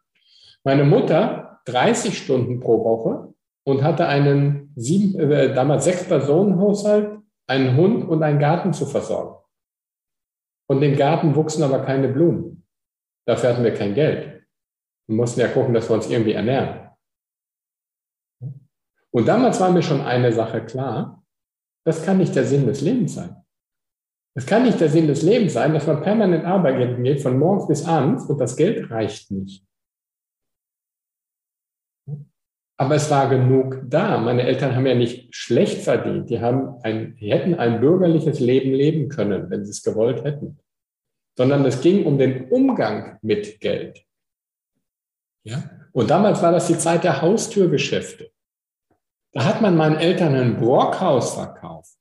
Meine 0.66 0.84
Mutter 0.84 1.62
30 1.68 2.18
Stunden 2.18 2.60
pro 2.60 2.84
Woche 2.84 3.34
und 3.64 3.82
hatte 3.82 4.08
einen 4.08 4.74
sieben, 4.76 5.18
äh, 5.32 5.54
damals 5.54 5.86
sechs 5.86 6.04
Personen 6.04 6.60
Haushalt, 6.60 7.18
einen 7.48 7.78
Hund 7.78 8.04
und 8.10 8.24
einen 8.24 8.40
Garten 8.40 8.74
zu 8.74 8.86
versorgen. 8.86 9.38
Und 10.68 10.82
im 10.82 10.98
Garten 10.98 11.34
wuchsen 11.34 11.64
aber 11.64 11.80
keine 11.80 12.10
Blumen. 12.10 12.59
Dafür 13.30 13.50
hatten 13.52 13.64
wir 13.64 13.76
kein 13.76 13.94
Geld. 13.94 14.44
Wir 15.08 15.16
mussten 15.16 15.40
ja 15.40 15.50
gucken, 15.50 15.76
dass 15.76 15.88
wir 15.88 15.94
uns 15.94 16.10
irgendwie 16.10 16.32
ernähren. 16.32 16.90
Und 19.12 19.28
damals 19.28 19.60
war 19.60 19.72
mir 19.72 19.84
schon 19.84 20.02
eine 20.02 20.34
Sache 20.34 20.66
klar, 20.66 21.24
das 21.86 22.04
kann 22.04 22.18
nicht 22.18 22.36
der 22.36 22.46
Sinn 22.46 22.66
des 22.66 22.82
Lebens 22.82 23.14
sein. 23.14 23.36
Es 24.36 24.48
kann 24.48 24.64
nicht 24.64 24.80
der 24.80 24.90
Sinn 24.90 25.06
des 25.06 25.22
Lebens 25.22 25.54
sein, 25.54 25.76
dass 25.76 25.86
man 25.86 26.02
permanent 26.02 26.44
arbeiten 26.44 27.04
geht, 27.04 27.22
von 27.22 27.38
morgens 27.38 27.68
bis 27.68 27.86
abends 27.86 28.26
und 28.26 28.40
das 28.40 28.56
Geld 28.56 28.90
reicht 28.90 29.30
nicht. 29.30 29.64
Aber 32.80 32.96
es 32.96 33.12
war 33.12 33.30
genug 33.30 33.84
da. 33.86 34.18
Meine 34.18 34.42
Eltern 34.42 34.76
haben 34.76 34.88
ja 34.88 34.96
nicht 34.96 35.36
schlecht 35.36 35.84
verdient. 35.84 36.32
Die, 36.32 36.40
haben 36.40 36.82
ein, 36.82 37.16
die 37.18 37.32
hätten 37.32 37.54
ein 37.54 37.80
bürgerliches 37.80 38.40
Leben 38.40 38.72
leben 38.72 39.08
können, 39.08 39.52
wenn 39.52 39.66
sie 39.66 39.72
es 39.72 39.84
gewollt 39.84 40.24
hätten. 40.24 40.58
Sondern 41.40 41.64
es 41.64 41.80
ging 41.80 42.06
um 42.06 42.18
den 42.18 42.50
Umgang 42.50 43.18
mit 43.22 43.62
Geld. 43.62 44.06
Ja? 45.46 45.64
Und 45.94 46.10
damals 46.10 46.42
war 46.42 46.52
das 46.52 46.68
die 46.68 46.78
Zeit 46.78 47.06
der 47.06 47.22
Haustürgeschäfte. 47.22 48.30
Da 49.32 49.46
hat 49.46 49.62
man 49.62 49.78
meinen 49.78 49.96
Eltern 49.96 50.36
ein 50.36 50.58
Brockhaus 50.58 51.36
verkauft. 51.36 51.96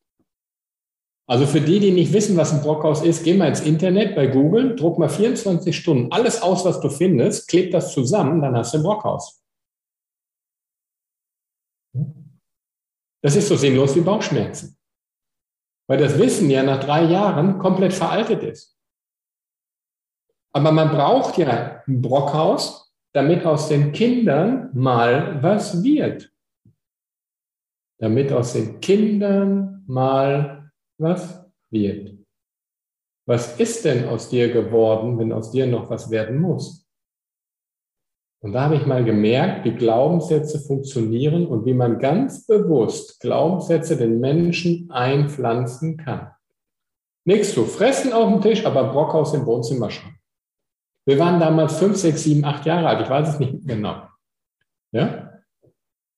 Also 1.29 1.46
für 1.46 1.61
die, 1.61 1.79
die 1.79 1.92
nicht 1.92 2.12
wissen, 2.12 2.37
was 2.37 2.53
ein 2.53 2.62
Brockhaus 2.62 3.05
ist, 3.05 3.22
geh 3.22 3.35
mal 3.35 3.46
ins 3.46 3.61
Internet 3.61 4.16
bei 4.16 4.27
Google, 4.27 4.74
druck 4.74 4.98
mal 4.98 5.09
24 5.09 5.77
Stunden 5.77 6.11
alles 6.11 6.42
aus, 6.42 6.64
was 6.64 6.81
du 6.81 6.90
findest, 6.90 7.46
kleb 7.46 7.70
das 7.70 7.92
zusammen, 7.92 8.42
dann 8.42 8.57
hast 8.57 8.74
du 8.74 8.79
ein 8.79 8.83
Brockhaus. 8.83 9.40
Das 13.22 13.37
ist 13.37 13.46
so 13.46 13.55
sinnlos 13.55 13.94
wie 13.94 14.01
Bauchschmerzen. 14.01 14.77
Weil 15.87 15.98
das 15.98 16.18
Wissen 16.18 16.51
ja 16.51 16.64
nach 16.64 16.83
drei 16.83 17.05
Jahren 17.05 17.61
komplett 17.61 17.92
veraltet 17.92 18.42
ist. 18.42 18.78
Aber 20.53 20.73
man 20.73 20.91
braucht 20.91 21.39
ja 21.39 21.83
ein 21.87 22.01
Brockhaus, 22.01 22.93
damit 23.13 23.45
aus 23.45 23.69
den 23.69 23.93
Kindern 23.93 24.71
mal 24.75 25.43
was 25.43 25.83
wird. 25.83 26.33
Damit 28.01 28.33
aus 28.33 28.53
den 28.53 28.81
Kindern 28.81 29.85
mal 29.87 30.71
was 30.99 31.45
wird. 31.71 32.19
was 33.27 33.61
ist 33.61 33.85
denn 33.85 34.09
aus 34.09 34.31
dir 34.31 34.51
geworden, 34.51 35.19
wenn 35.19 35.33
aus 35.33 35.51
dir 35.51 35.67
noch 35.67 35.91
was 35.91 36.11
werden 36.11 36.39
muss? 36.39 36.89
Und 38.41 38.53
da 38.53 38.63
habe 38.63 38.77
ich 38.77 38.87
mal 38.87 39.05
gemerkt, 39.05 39.65
wie 39.65 39.75
Glaubenssätze 39.75 40.61
funktionieren 40.61 41.47
und 41.47 41.67
wie 41.67 41.75
man 41.75 41.99
ganz 41.99 42.47
bewusst 42.47 43.21
Glaubenssätze 43.21 43.97
den 43.97 44.21
Menschen 44.21 44.91
einpflanzen 44.91 45.97
kann. 45.97 46.31
Nichts 47.27 47.53
zu 47.53 47.65
fressen 47.65 48.13
auf 48.13 48.33
dem 48.33 48.41
Tisch, 48.41 48.65
aber 48.65 48.93
Brockhaus 48.93 49.35
im 49.35 49.45
Wohnzimmer 49.45 49.91
schon. 49.91 50.17
Wir 51.09 51.18
waren 51.18 51.40
damals 51.40 51.79
fünf, 51.79 51.97
sechs, 51.97 52.25
sieben, 52.25 52.44
acht 52.44 52.66
Jahre 52.66 52.87
alt. 52.87 53.01
Ich 53.01 53.09
weiß 53.09 53.31
es 53.31 53.38
nicht 53.38 53.66
genau. 53.66 54.03
Ja? 54.92 55.40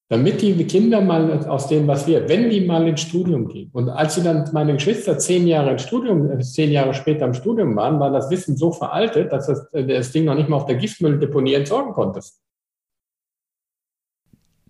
Damit 0.09 0.43
die 0.43 0.65
Kinder 0.65 1.01
mal 1.01 1.47
aus 1.47 1.69
dem, 1.69 1.87
was 1.87 2.09
wir, 2.09 2.29
wenn 2.29 2.51
die 2.51 2.63
mal 2.63 2.89
ins 2.89 3.03
Studium 3.03 3.47
gehen. 3.47 3.71
Und 3.73 3.89
als 3.89 4.17
sie 4.17 4.25
dann, 4.25 4.51
meine 4.53 4.73
Geschwister, 4.73 5.17
zehn 5.17 5.47
Jahre 5.47 5.71
im 5.71 5.79
Studium, 5.79 6.29
äh, 6.29 6.41
zehn 6.41 6.73
Jahre 6.73 6.93
später 6.93 7.25
im 7.25 7.35
Studium 7.35 7.77
waren, 7.77 8.01
war 8.01 8.11
das 8.11 8.31
Wissen 8.31 8.57
so 8.57 8.73
veraltet, 8.73 9.31
dass 9.33 9.47
das, 9.47 9.73
äh, 9.73 9.87
das 9.87 10.11
Ding 10.11 10.25
noch 10.25 10.35
nicht 10.35 10.49
mal 10.49 10.57
auf 10.57 10.67
der 10.67 10.75
Giftmülldeponie 10.75 11.55
entsorgen 11.55 11.93
konntest. 11.93 12.43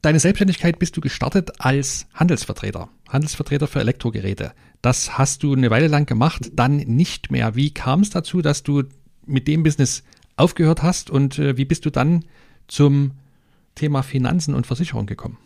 Deine 0.02 0.20
Selbstständigkeit 0.20 0.78
bist 0.78 0.98
du 0.98 1.00
gestartet 1.00 1.50
als 1.61 2.06
Handelsvertreter, 2.12 2.90
Handelsvertreter 3.09 3.68
für 3.68 3.80
Elektrogeräte. 3.80 4.52
Das 4.83 5.16
hast 5.16 5.42
du 5.44 5.54
eine 5.54 5.70
Weile 5.70 5.88
lang 5.88 6.04
gemacht, 6.04 6.50
dann 6.52 6.76
nicht 6.76 7.30
mehr. 7.30 7.54
Wie 7.54 7.72
kam 7.72 8.00
es 8.00 8.11
dazu, 8.11 8.42
dass 8.42 8.62
du 8.62 8.83
mit 9.30 9.48
dem 9.48 9.62
Business 9.62 10.02
aufgehört 10.36 10.82
hast 10.82 11.10
und 11.10 11.38
äh, 11.38 11.56
wie 11.56 11.64
bist 11.64 11.84
du 11.86 11.90
dann 11.90 12.24
zum 12.68 13.12
Thema 13.74 14.02
Finanzen 14.02 14.54
und 14.54 14.66
Versicherung 14.66 15.06
gekommen? 15.06 15.38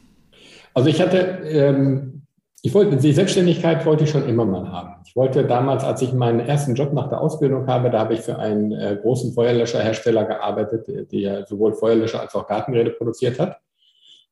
Also 0.72 0.88
ich 0.88 1.00
hatte, 1.00 1.18
ähm, 1.44 2.22
ich 2.62 2.74
wollte, 2.74 2.96
die 2.96 3.12
Selbstständigkeit 3.12 3.84
wollte 3.86 4.04
ich 4.04 4.10
schon 4.10 4.28
immer 4.28 4.44
mal 4.44 4.70
haben. 4.70 4.94
Ich 5.06 5.14
wollte 5.14 5.44
damals, 5.44 5.84
als 5.84 6.02
ich 6.02 6.12
meinen 6.12 6.40
ersten 6.40 6.74
Job 6.74 6.92
nach 6.92 7.08
der 7.08 7.20
Ausbildung 7.20 7.66
habe, 7.66 7.90
da 7.90 8.00
habe 8.00 8.14
ich 8.14 8.20
für 8.20 8.38
einen 8.38 8.72
äh, 8.72 8.98
großen 9.00 9.32
Feuerlöscherhersteller 9.32 10.24
gearbeitet, 10.24 11.12
der 11.12 11.46
sowohl 11.46 11.74
Feuerlöscher 11.74 12.20
als 12.20 12.34
auch 12.34 12.46
Gartengeräte 12.46 12.90
produziert 12.90 13.38
hat. 13.38 13.58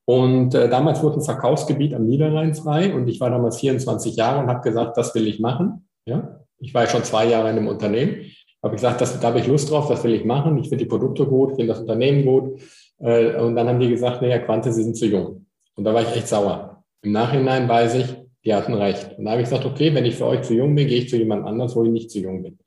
Und 0.04 0.54
äh, 0.54 0.68
damals 0.68 1.02
wurde 1.02 1.20
ein 1.20 1.22
Verkaufsgebiet 1.22 1.94
am 1.94 2.06
Niederrhein 2.06 2.54
frei 2.54 2.92
und 2.92 3.06
ich 3.06 3.20
war 3.20 3.30
damals 3.30 3.60
24 3.60 4.16
Jahre 4.16 4.40
und 4.40 4.48
habe 4.48 4.60
gesagt, 4.62 4.96
das 4.96 5.14
will 5.14 5.28
ich 5.28 5.38
machen. 5.38 5.86
Ja, 6.04 6.40
ich 6.58 6.74
war 6.74 6.86
schon 6.88 7.04
zwei 7.04 7.26
Jahre 7.26 7.50
in 7.50 7.56
einem 7.56 7.68
Unternehmen, 7.68 8.16
habe 8.62 8.77
gesagt, 8.77 9.01
das, 9.01 9.18
da 9.18 9.29
habe 9.29 9.40
ich 9.40 9.46
Lust 9.46 9.70
drauf, 9.70 9.88
das 9.88 10.05
will 10.05 10.14
ich 10.14 10.25
machen. 10.25 10.59
Ich 10.59 10.68
finde 10.68 10.85
die 10.85 10.88
Produkte 10.88 11.27
gut, 11.27 11.51
ich 11.51 11.57
finde 11.57 11.72
das 11.72 11.81
Unternehmen 11.81 12.25
gut. 12.25 12.61
Äh, 12.98 13.37
und 13.37 13.57
dann 13.57 13.68
haben 13.68 13.81
die 13.81 13.88
gesagt, 13.88 14.22
naja, 14.22 14.38
Quante, 14.38 14.72
Sie 14.72 14.85
sind 14.85 14.96
zu 14.96 15.07
jung. 15.07 15.46
Und 15.75 15.85
da 15.85 15.92
war 15.92 16.03
ich 16.03 16.14
echt 16.14 16.29
sauer. 16.29 16.85
Im 17.03 17.12
Nachhinein 17.12 17.68
weiß 17.68 17.94
ich, 17.96 18.16
die 18.44 18.55
hatten 18.55 18.75
recht. 18.75 19.18
Und 19.18 19.25
da 19.25 19.33
habe 19.33 19.42
ich 19.42 19.48
gesagt, 19.48 19.66
okay, 19.66 19.94
wenn 19.94 20.05
ich 20.05 20.16
für 20.16 20.27
euch 20.27 20.42
zu 20.42 20.55
jung 20.55 20.75
bin, 20.75 20.87
gehe 20.87 20.98
ich 20.98 21.09
zu 21.09 21.16
jemand 21.16 21.46
anders, 21.46 21.75
wo 21.75 21.85
ich 21.85 21.90
nicht 21.90 22.11
zu 22.11 22.20
jung 22.20 22.42
bin. 22.42 22.59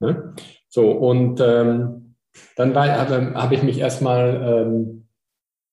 Ne? 0.00 0.34
So, 0.68 0.90
und 0.90 1.40
ähm, 1.40 2.14
dann 2.56 2.74
habe 2.74 3.34
hab 3.34 3.52
ich 3.52 3.62
mich 3.62 3.78
erstmal 3.78 4.66
ähm, 4.68 5.08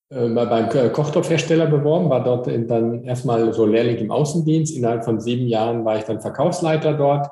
äh, 0.09 0.29
beim 0.29 0.69
Kochtopfhersteller 0.93 1.67
beworben, 1.67 2.09
war 2.09 2.23
dort 2.23 2.47
dann 2.47 3.03
erstmal 3.03 3.53
so 3.53 3.65
Lehrling 3.65 3.97
im 3.97 4.11
Außendienst. 4.11 4.75
Innerhalb 4.75 5.03
von 5.03 5.19
sieben 5.19 5.47
Jahren 5.47 5.85
war 5.85 5.97
ich 5.97 6.05
dann 6.05 6.21
Verkaufsleiter 6.21 6.93
dort. 6.93 7.27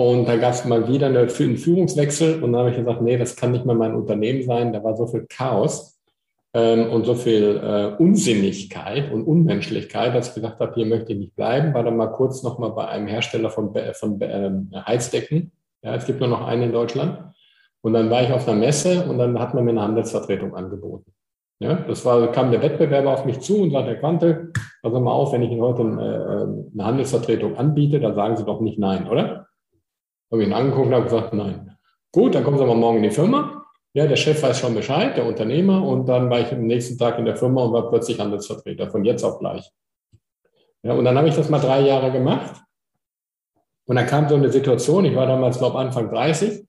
Und 0.00 0.26
da 0.26 0.38
gab 0.38 0.54
es 0.54 0.64
mal 0.64 0.88
wieder 0.88 1.08
eine, 1.08 1.28
einen 1.28 1.56
Führungswechsel 1.58 2.42
und 2.42 2.52
dann 2.52 2.60
habe 2.60 2.70
ich 2.70 2.76
gesagt, 2.78 3.02
nee, 3.02 3.18
das 3.18 3.36
kann 3.36 3.50
nicht 3.52 3.66
mehr 3.66 3.74
mein 3.74 3.94
Unternehmen 3.94 4.42
sein. 4.42 4.72
Da 4.72 4.82
war 4.82 4.96
so 4.96 5.06
viel 5.06 5.26
Chaos 5.28 6.00
ähm, 6.54 6.88
und 6.88 7.04
so 7.04 7.14
viel 7.14 7.60
äh, 7.62 8.02
Unsinnigkeit 8.02 9.12
und 9.12 9.24
Unmenschlichkeit, 9.24 10.14
dass 10.14 10.28
ich 10.28 10.36
gesagt 10.36 10.58
habe, 10.58 10.72
hier 10.74 10.86
möchte 10.86 11.12
ich 11.12 11.18
nicht 11.18 11.36
bleiben. 11.36 11.74
War 11.74 11.84
dann 11.84 11.98
mal 11.98 12.06
kurz 12.06 12.42
nochmal 12.42 12.70
bei 12.70 12.88
einem 12.88 13.08
Hersteller 13.08 13.50
von, 13.50 13.74
von 13.92 14.18
ähm, 14.22 14.70
Heizdecken. 14.74 15.52
Ja, 15.82 15.96
es 15.96 16.06
gibt 16.06 16.20
nur 16.20 16.30
noch 16.30 16.46
einen 16.46 16.62
in 16.62 16.72
Deutschland. 16.72 17.18
Und 17.82 17.92
dann 17.92 18.08
war 18.08 18.22
ich 18.22 18.32
auf 18.32 18.48
einer 18.48 18.58
Messe 18.58 19.04
und 19.04 19.18
dann 19.18 19.38
hat 19.38 19.52
man 19.52 19.66
mir 19.66 19.72
eine 19.72 19.82
Handelsvertretung 19.82 20.54
angeboten. 20.54 21.12
Ja, 21.58 21.74
das 21.74 22.06
war, 22.06 22.32
kam 22.32 22.50
der 22.50 22.62
Wettbewerber 22.62 23.12
auf 23.12 23.26
mich 23.26 23.40
zu 23.40 23.60
und 23.60 23.72
sagte, 23.72 23.90
Herr 23.90 23.96
Quante, 23.98 24.50
pass 24.80 24.92
mal 24.94 25.12
auf, 25.12 25.34
wenn 25.34 25.42
ich 25.42 25.50
Ihnen 25.50 25.60
heute 25.60 25.82
eine, 25.82 26.02
äh, 26.02 26.72
eine 26.72 26.86
Handelsvertretung 26.86 27.58
anbiete, 27.58 28.00
dann 28.00 28.14
sagen 28.14 28.38
Sie 28.38 28.46
doch 28.46 28.62
nicht 28.62 28.78
nein, 28.78 29.06
oder? 29.06 29.46
Habe 30.30 30.42
ich 30.42 30.48
ihn 30.48 30.54
angeguckt 30.54 30.86
und 30.86 30.94
habe 30.94 31.04
gesagt, 31.04 31.34
nein. 31.34 31.76
Gut, 32.12 32.34
dann 32.34 32.44
kommen 32.44 32.58
Sie 32.58 32.64
mal 32.64 32.76
morgen 32.76 32.98
in 32.98 33.04
die 33.04 33.10
Firma. 33.10 33.64
Ja, 33.92 34.06
der 34.06 34.16
Chef 34.16 34.40
weiß 34.42 34.60
schon 34.60 34.74
Bescheid, 34.74 35.16
der 35.16 35.26
Unternehmer. 35.26 35.84
Und 35.84 36.06
dann 36.06 36.30
war 36.30 36.40
ich 36.40 36.52
am 36.52 36.66
nächsten 36.66 36.96
Tag 36.98 37.18
in 37.18 37.24
der 37.24 37.36
Firma 37.36 37.64
und 37.64 37.72
war 37.72 37.88
plötzlich 37.88 38.18
Handelsvertreter, 38.18 38.90
von 38.90 39.04
jetzt 39.04 39.24
auf 39.24 39.38
gleich. 39.38 39.70
Ja, 40.82 40.94
und 40.94 41.04
dann 41.04 41.16
habe 41.18 41.28
ich 41.28 41.34
das 41.34 41.48
mal 41.48 41.58
drei 41.58 41.80
Jahre 41.80 42.12
gemacht. 42.12 42.62
Und 43.86 43.96
dann 43.96 44.06
kam 44.06 44.28
so 44.28 44.36
eine 44.36 44.50
Situation, 44.50 45.04
ich 45.04 45.16
war 45.16 45.26
damals, 45.26 45.58
glaube 45.58 45.78
Anfang 45.78 46.10
30. 46.10 46.64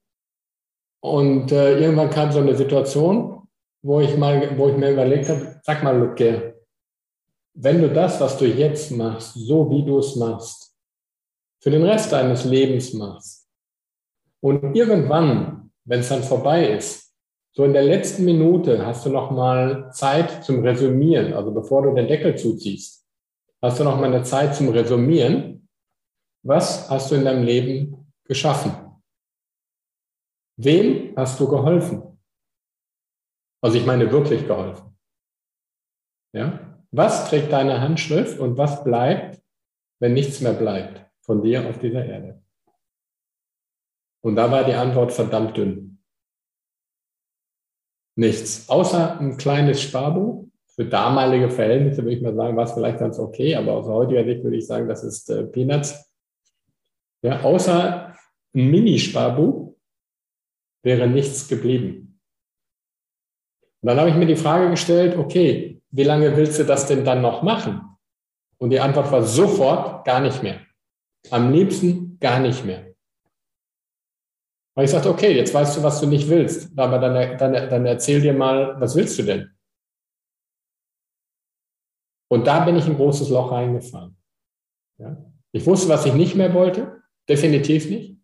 Und 1.02 1.52
äh, 1.52 1.80
irgendwann 1.80 2.10
kam 2.10 2.32
so 2.32 2.40
eine 2.40 2.56
Situation, 2.56 3.48
wo 3.84 4.00
ich, 4.02 4.18
mal, 4.18 4.58
wo 4.58 4.70
ich 4.70 4.78
mir 4.78 4.92
überlegt 4.92 5.30
habe, 5.30 5.60
sag 5.64 5.84
mal, 5.84 5.98
Luke, 5.98 6.56
wenn 7.54 7.82
du 7.82 7.90
das, 7.90 8.20
was 8.20 8.38
du 8.38 8.46
jetzt 8.46 8.92
machst, 8.92 9.34
so 9.36 9.70
wie 9.70 9.84
du 9.84 10.00
es 10.00 10.16
machst, 10.16 10.76
für 11.60 11.70
den 11.70 11.84
Rest 11.84 12.12
deines 12.12 12.46
Lebens 12.46 12.94
machst, 12.94 13.41
und 14.42 14.76
irgendwann, 14.76 15.72
wenn 15.86 16.02
es 16.02 16.10
dann 16.10 16.24
vorbei 16.24 16.70
ist, 16.70 17.16
so 17.54 17.66
in 17.66 17.74
der 17.74 17.84
letzten 17.84 18.26
Minute 18.26 18.86
hast 18.86 19.06
du 19.06 19.10
noch 19.10 19.30
mal 19.32 19.92
Zeit 19.92 20.44
zum 20.44 20.64
Resümieren, 20.64 21.34
also 21.34 21.52
bevor 21.52 21.84
du 21.84 21.94
den 21.94 22.08
Deckel 22.08 22.36
zuziehst, 22.36 23.06
hast 23.62 23.80
du 23.80 23.84
noch 23.84 23.98
mal 23.98 24.06
eine 24.06 24.24
Zeit 24.24 24.56
zum 24.56 24.70
Resümieren. 24.70 25.68
Was 26.44 26.90
hast 26.90 27.12
du 27.12 27.16
in 27.16 27.26
deinem 27.26 27.44
Leben 27.44 28.14
geschaffen? 28.24 28.74
Wem 30.58 31.14
hast 31.16 31.40
du 31.40 31.48
geholfen? 31.48 32.18
Also 33.62 33.78
ich 33.78 33.86
meine 33.86 34.12
wirklich 34.12 34.48
geholfen. 34.48 34.98
Ja? 36.34 36.82
Was 36.92 37.30
trägt 37.30 37.52
deine 37.52 37.80
Handschrift 37.80 38.40
und 38.40 38.58
was 38.58 38.84
bleibt, 38.84 39.42
wenn 40.00 40.14
nichts 40.14 40.42
mehr 40.42 40.54
bleibt 40.54 41.06
von 41.22 41.42
dir 41.44 41.70
auf 41.70 41.78
dieser 41.80 42.06
Erde? 42.06 42.42
Und 44.22 44.36
da 44.36 44.52
war 44.52 44.64
die 44.64 44.74
Antwort 44.74 45.12
verdammt 45.12 45.58
dünn. 45.58 46.00
Nichts. 48.16 48.70
Außer 48.70 49.20
ein 49.20 49.38
kleines 49.38 49.82
Sparbuch. 49.82 50.48
Für 50.76 50.86
damalige 50.86 51.50
Verhältnisse 51.50 52.04
würde 52.04 52.16
ich 52.16 52.22
mal 52.22 52.36
sagen, 52.36 52.56
war 52.56 52.64
es 52.64 52.72
vielleicht 52.72 53.00
ganz 53.00 53.20
okay, 53.20 53.56
aber 53.56 53.74
aus 53.74 53.88
heutiger 53.88 54.24
Sicht 54.24 54.44
würde 54.44 54.58
ich 54.58 54.66
sagen, 54.66 54.88
das 54.88 55.04
ist 55.04 55.30
äh, 55.30 55.44
Peanuts. 55.44 56.10
Ja, 57.24 57.42
außer 57.42 58.16
ein 58.56 58.72
Mini-Sparbuch 58.72 59.76
wäre 60.84 61.08
nichts 61.08 61.48
geblieben. 61.48 62.20
Und 63.82 63.88
dann 63.88 64.00
habe 64.00 64.10
ich 64.10 64.16
mir 64.16 64.26
die 64.26 64.36
Frage 64.36 64.70
gestellt, 64.70 65.18
okay, 65.18 65.82
wie 65.90 66.04
lange 66.04 66.36
willst 66.38 66.60
du 66.60 66.64
das 66.64 66.88
denn 66.88 67.04
dann 67.04 67.22
noch 67.22 67.44
machen? 67.44 67.82
Und 68.58 68.70
die 68.70 68.80
Antwort 68.80 69.12
war 69.12 69.24
sofort 69.24 70.06
gar 70.06 70.22
nicht 70.22 70.42
mehr. 70.42 70.62
Am 71.32 71.52
liebsten 71.52 72.18
gar 72.20 72.40
nicht 72.40 72.64
mehr. 72.66 72.91
Weil 74.76 74.86
ich 74.86 74.92
sagte, 74.92 75.10
okay, 75.10 75.36
jetzt 75.36 75.54
weißt 75.54 75.78
du, 75.78 75.84
was 75.84 76.00
du 76.00 76.08
nicht 76.08 76.30
willst, 76.30 76.78
aber 76.78 77.00
dann, 77.00 77.38
dann, 77.38 77.70
dann 77.70 77.86
erzähl 77.86 78.22
dir 78.22 78.34
mal, 78.34 78.80
was 78.80 78.96
willst 78.96 79.20
du 79.20 79.24
denn? 79.24 79.52
Und 82.32 82.48
da 82.48 82.64
bin 82.64 82.78
ich 82.78 82.88
ein 82.88 82.96
großes 82.96 83.30
Loch 83.30 83.52
reingefallen. 83.52 84.16
Ja? 84.98 85.18
Ich 85.52 85.66
wusste, 85.66 85.90
was 85.90 86.06
ich 86.06 86.14
nicht 86.14 86.36
mehr 86.36 86.54
wollte, 86.54 87.02
definitiv 87.28 87.90
nicht, 87.90 88.18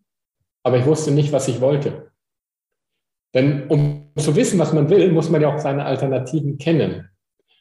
aber 0.62 0.78
ich 0.78 0.86
wusste 0.86 1.10
nicht, 1.10 1.30
was 1.32 1.48
ich 1.48 1.60
wollte. 1.60 2.10
Denn 3.34 3.68
um 3.68 4.10
zu 4.16 4.34
wissen, 4.34 4.58
was 4.58 4.72
man 4.72 4.88
will, 4.88 5.12
muss 5.12 5.28
man 5.28 5.42
ja 5.42 5.54
auch 5.54 5.58
seine 5.58 5.84
Alternativen 5.84 6.56
kennen. 6.56 7.10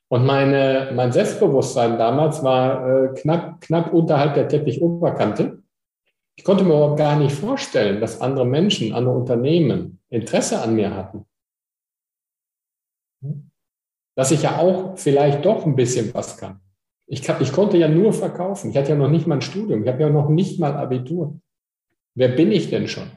Und 0.10 0.26
meine, 0.26 0.92
mein 0.96 1.12
Selbstbewusstsein 1.12 1.98
damals 1.98 2.42
war 2.42 2.88
äh, 2.88 3.14
knapp, 3.14 3.60
knapp 3.60 3.94
unterhalb 3.94 4.36
der 4.36 4.48
Teppichoberkante. 4.48 5.62
Ich 6.38 6.44
konnte 6.44 6.64
mir 6.64 6.70
überhaupt 6.70 6.98
gar 6.98 7.18
nicht 7.18 7.36
vorstellen, 7.36 8.00
dass 8.00 8.22
andere 8.22 8.46
Menschen, 8.46 8.94
andere 8.94 9.16
Unternehmen 9.16 10.00
Interesse 10.10 10.62
an 10.62 10.76
mir 10.76 10.96
hatten. 10.96 11.26
Dass 14.16 14.32
ich 14.32 14.44
ja 14.44 14.58
auch 14.58 14.98
vielleicht 14.98 15.44
doch 15.44 15.66
ein 15.66 15.76
bisschen 15.76 16.14
was 16.14 16.38
kann. 16.38 16.62
Ich, 17.08 17.24
kann, 17.24 17.42
ich 17.42 17.52
konnte 17.52 17.78
ja 17.78 17.88
nur 17.88 18.14
verkaufen. 18.14 18.70
Ich 18.70 18.78
hatte 18.78 18.90
ja 18.90 18.96
noch 18.96 19.10
nicht 19.10 19.26
mal 19.28 19.36
ein 19.36 19.42
Studium. 19.42 19.84
Ich 19.84 19.90
habe 19.90 20.02
ja 20.02 20.10
noch 20.10 20.30
nicht 20.30 20.60
mal 20.60 20.74
Abitur. 20.76 21.40
Wer 22.16 22.30
bin 22.30 22.52
ich 22.52 22.70
denn 22.70 22.88
schon? 22.88 23.10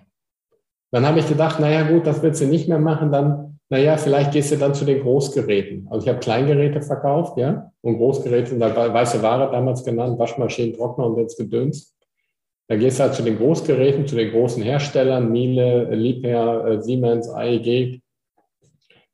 Dann 0.91 1.07
habe 1.07 1.21
ich 1.21 1.29
gedacht, 1.29 1.61
naja 1.61 1.89
gut, 1.89 2.07
das 2.07 2.23
willst 2.23 2.41
du 2.41 2.47
nicht 2.47 2.69
mehr 2.69 2.79
machen, 2.79 3.13
dann, 3.13 3.61
naja, 3.69 3.97
vielleicht 3.97 4.33
gehst 4.33 4.51
du 4.51 4.57
dann 4.57 4.75
zu 4.75 4.85
den 4.85 5.03
Großgeräten. 5.03 5.87
Also 5.89 6.05
ich 6.05 6.09
habe 6.09 6.21
Kleingeräte 6.21 6.83
verkauft, 6.83 7.39
ja, 7.39 7.71
und 7.83 7.97
Großgeräte, 7.97 8.59
da 8.59 8.93
weiße 8.93 9.23
Ware 9.23 9.51
damals 9.53 9.85
genannt, 9.85 10.19
Waschmaschinen, 10.19 10.75
Trockner 10.75 11.07
und 11.07 11.19
jetzt 11.19 11.39
Gedöns. 11.39 11.97
Da 12.71 12.77
gehst 12.77 13.01
du 13.01 13.03
halt 13.03 13.15
zu 13.15 13.25
den 13.25 13.37
Großgeräten, 13.37 14.07
zu 14.07 14.15
den 14.15 14.31
großen 14.31 14.63
Herstellern, 14.63 15.33
Miele, 15.33 15.93
Liebherr, 15.93 16.67
äh, 16.67 16.81
Siemens, 16.81 17.29
AEG, 17.29 18.01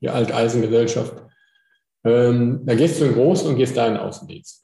die 0.03 0.11
Alteisengesellschaft. 0.11 1.25
Ähm, 2.05 2.61
da 2.67 2.75
gehst 2.75 3.01
du 3.01 3.07
in 3.07 3.13
den 3.13 3.19
Großen 3.19 3.49
und 3.49 3.57
gehst 3.57 3.75
da 3.75 3.87
in 3.87 3.95
den 3.95 4.03
Außendienst. 4.03 4.63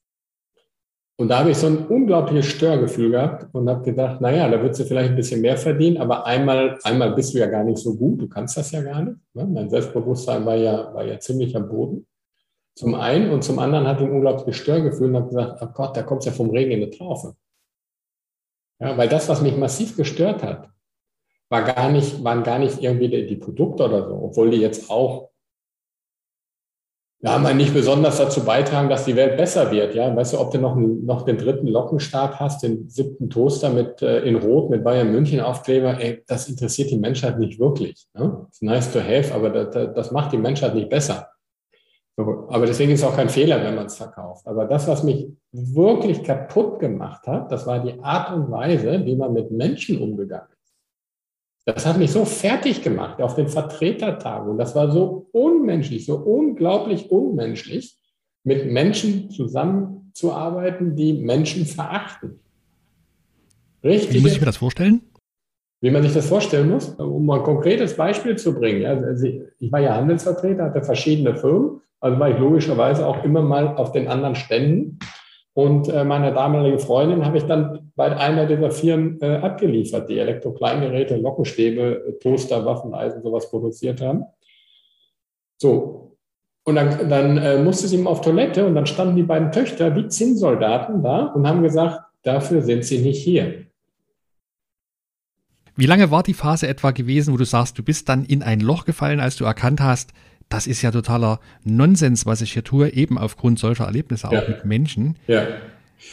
Und 1.16 1.28
da 1.28 1.38
habe 1.38 1.52
ich 1.52 1.56
so 1.56 1.68
ein 1.68 1.86
unglaubliches 1.86 2.44
Störgefühl 2.44 3.12
gehabt 3.12 3.46
und 3.54 3.66
habe 3.66 3.82
gedacht, 3.82 4.20
naja, 4.20 4.46
da 4.50 4.60
würdest 4.60 4.80
du 4.80 4.84
vielleicht 4.84 5.08
ein 5.08 5.16
bisschen 5.16 5.40
mehr 5.40 5.56
verdienen, 5.56 5.96
aber 5.96 6.26
einmal, 6.26 6.78
einmal 6.82 7.14
bist 7.14 7.32
du 7.32 7.38
ja 7.38 7.46
gar 7.46 7.64
nicht 7.64 7.78
so 7.78 7.94
gut, 7.94 8.20
du 8.20 8.28
kannst 8.28 8.58
das 8.58 8.72
ja 8.72 8.82
gar 8.82 9.00
nicht. 9.00 9.16
Ne? 9.32 9.46
Mein 9.46 9.70
Selbstbewusstsein 9.70 10.44
war 10.44 10.56
ja, 10.56 10.92
war 10.92 11.06
ja 11.06 11.18
ziemlich 11.18 11.56
am 11.56 11.66
Boden. 11.66 12.06
Zum 12.76 12.94
einen 12.94 13.30
und 13.30 13.42
zum 13.42 13.58
anderen 13.58 13.86
hatte 13.86 14.02
ich 14.02 14.10
ein 14.10 14.16
unglaubliches 14.16 14.56
Störgefühl 14.56 15.08
und 15.08 15.16
habe 15.16 15.28
gesagt, 15.28 15.62
oh 15.62 15.68
Gott, 15.72 15.96
da 15.96 16.02
kommt 16.02 16.26
ja 16.26 16.32
vom 16.32 16.50
Regen 16.50 16.72
in 16.72 16.80
die 16.80 16.90
Traufe. 16.90 17.36
Ja, 18.82 18.96
weil 18.98 19.08
das, 19.08 19.28
was 19.28 19.42
mich 19.42 19.56
massiv 19.56 19.96
gestört 19.96 20.42
hat, 20.42 20.68
war 21.48 21.62
gar 21.62 21.90
nicht, 21.90 22.24
waren 22.24 22.42
gar 22.42 22.58
nicht 22.58 22.82
irgendwie 22.82 23.26
die, 23.26 23.36
Produkte 23.36 23.84
oder 23.84 24.08
so, 24.08 24.14
obwohl 24.14 24.50
die 24.50 24.56
jetzt 24.56 24.90
auch 24.90 25.30
ja, 27.20 27.38
mal 27.38 27.54
nicht 27.54 27.72
besonders 27.72 28.18
dazu 28.18 28.44
beitragen, 28.44 28.88
dass 28.88 29.04
die 29.04 29.14
Welt 29.14 29.36
besser 29.36 29.70
wird. 29.70 29.94
Ja, 29.94 30.16
weißt 30.16 30.32
du, 30.32 30.40
ob 30.40 30.50
du 30.50 30.58
noch, 30.58 30.74
noch 30.74 31.22
den 31.22 31.38
dritten 31.38 31.68
Lockenstab 31.68 32.40
hast, 32.40 32.64
den 32.64 32.88
siebten 32.88 33.30
Toaster 33.30 33.70
mit 33.70 34.02
äh, 34.02 34.22
in 34.22 34.34
Rot 34.34 34.70
mit 34.70 34.82
Bayern 34.82 35.12
München 35.12 35.38
Aufkleber, 35.38 36.00
ey, 36.00 36.24
das 36.26 36.48
interessiert 36.48 36.90
die 36.90 36.98
Menschheit 36.98 37.38
nicht 37.38 37.60
wirklich. 37.60 38.08
Ne? 38.14 38.46
It's 38.48 38.60
nice 38.60 38.92
to 38.92 38.98
have, 38.98 39.32
aber 39.32 39.50
das, 39.50 39.94
das 39.94 40.10
macht 40.10 40.32
die 40.32 40.38
Menschheit 40.38 40.74
nicht 40.74 40.88
besser. 40.88 41.28
Aber 42.16 42.66
deswegen 42.66 42.92
ist 42.92 43.00
es 43.00 43.06
auch 43.06 43.16
kein 43.16 43.30
Fehler, 43.30 43.62
wenn 43.64 43.74
man 43.74 43.86
es 43.86 43.96
verkauft. 43.96 44.46
Aber 44.46 44.66
das, 44.66 44.86
was 44.86 45.02
mich 45.02 45.28
wirklich 45.50 46.22
kaputt 46.22 46.78
gemacht 46.78 47.26
hat, 47.26 47.50
das 47.50 47.66
war 47.66 47.82
die 47.82 47.98
Art 48.02 48.34
und 48.34 48.50
Weise, 48.50 49.04
wie 49.04 49.16
man 49.16 49.32
mit 49.32 49.50
Menschen 49.50 50.00
umgegangen 50.00 50.48
ist. 50.50 50.74
Das 51.64 51.86
hat 51.86 51.96
mich 51.96 52.10
so 52.10 52.24
fertig 52.24 52.82
gemacht 52.82 53.22
auf 53.22 53.34
den 53.34 53.48
Vertretertagen. 53.48 54.58
Das 54.58 54.74
war 54.74 54.90
so 54.90 55.28
unmenschlich, 55.32 56.04
so 56.04 56.16
unglaublich 56.16 57.10
unmenschlich, 57.10 57.98
mit 58.44 58.70
Menschen 58.70 59.30
zusammenzuarbeiten, 59.30 60.96
die 60.96 61.14
Menschen 61.14 61.64
verachten. 61.64 62.40
Richtig. 63.82 64.14
Wie 64.14 64.20
muss 64.20 64.32
ich 64.32 64.40
mir 64.40 64.46
das 64.46 64.56
vorstellen? 64.56 65.00
Wie 65.80 65.90
man 65.90 66.02
sich 66.02 66.12
das 66.12 66.26
vorstellen 66.26 66.70
muss, 66.70 66.90
um 66.90 67.24
mal 67.24 67.38
ein 67.38 67.44
konkretes 67.44 67.96
Beispiel 67.96 68.36
zu 68.36 68.54
bringen. 68.54 68.84
Also 68.84 69.26
ich 69.26 69.72
war 69.72 69.80
ja 69.80 69.96
Handelsvertreter, 69.96 70.64
hatte 70.64 70.82
verschiedene 70.82 71.36
Firmen, 71.36 71.80
also 72.02 72.18
war 72.18 72.30
ich 72.30 72.38
logischerweise 72.38 73.06
auch 73.06 73.22
immer 73.24 73.42
mal 73.42 73.76
auf 73.76 73.92
den 73.92 74.08
anderen 74.08 74.34
Ständen. 74.34 74.98
Und 75.54 75.88
äh, 75.88 76.04
meine 76.04 76.32
damalige 76.32 76.78
Freundin 76.78 77.24
habe 77.24 77.38
ich 77.38 77.44
dann 77.44 77.92
bei 77.94 78.16
einer 78.16 78.46
dieser 78.46 78.70
Firmen 78.70 79.20
äh, 79.20 79.36
abgeliefert, 79.36 80.10
die 80.10 80.18
Elektrokleingeräte, 80.18 81.16
Lockenstäbe, 81.16 82.18
Toaster, 82.20 82.64
Waffeneisen, 82.64 83.22
sowas 83.22 83.48
produziert 83.48 84.00
haben. 84.00 84.24
So. 85.58 86.16
Und 86.64 86.74
dann, 86.74 87.08
dann 87.08 87.38
äh, 87.38 87.62
musste 87.62 87.86
sie 87.86 87.96
ihm 87.96 88.06
auf 88.06 88.20
Toilette 88.20 88.66
und 88.66 88.74
dann 88.74 88.86
standen 88.86 89.16
die 89.16 89.22
beiden 89.22 89.52
Töchter 89.52 89.94
wie 89.94 90.08
Zinnsoldaten 90.08 91.02
da 91.02 91.26
und 91.26 91.46
haben 91.46 91.62
gesagt, 91.62 92.00
dafür 92.22 92.62
sind 92.62 92.84
sie 92.84 92.98
nicht 92.98 93.22
hier. 93.22 93.66
Wie 95.76 95.86
lange 95.86 96.10
war 96.10 96.22
die 96.22 96.34
Phase 96.34 96.66
etwa 96.66 96.90
gewesen, 96.90 97.32
wo 97.32 97.36
du 97.36 97.44
sagst, 97.44 97.78
du 97.78 97.82
bist 97.82 98.08
dann 98.08 98.24
in 98.24 98.42
ein 98.42 98.60
Loch 98.60 98.84
gefallen, 98.84 99.20
als 99.20 99.36
du 99.36 99.44
erkannt 99.44 99.80
hast, 99.80 100.12
das 100.52 100.66
ist 100.66 100.82
ja 100.82 100.90
totaler 100.90 101.40
Nonsens, 101.64 102.26
was 102.26 102.42
ich 102.42 102.52
hier 102.52 102.62
tue, 102.62 102.90
eben 102.90 103.16
aufgrund 103.16 103.58
solcher 103.58 103.84
Erlebnisse 103.84 104.28
auch 104.28 104.32
ja. 104.32 104.44
mit 104.46 104.64
Menschen. 104.64 105.16
Ja. 105.26 105.46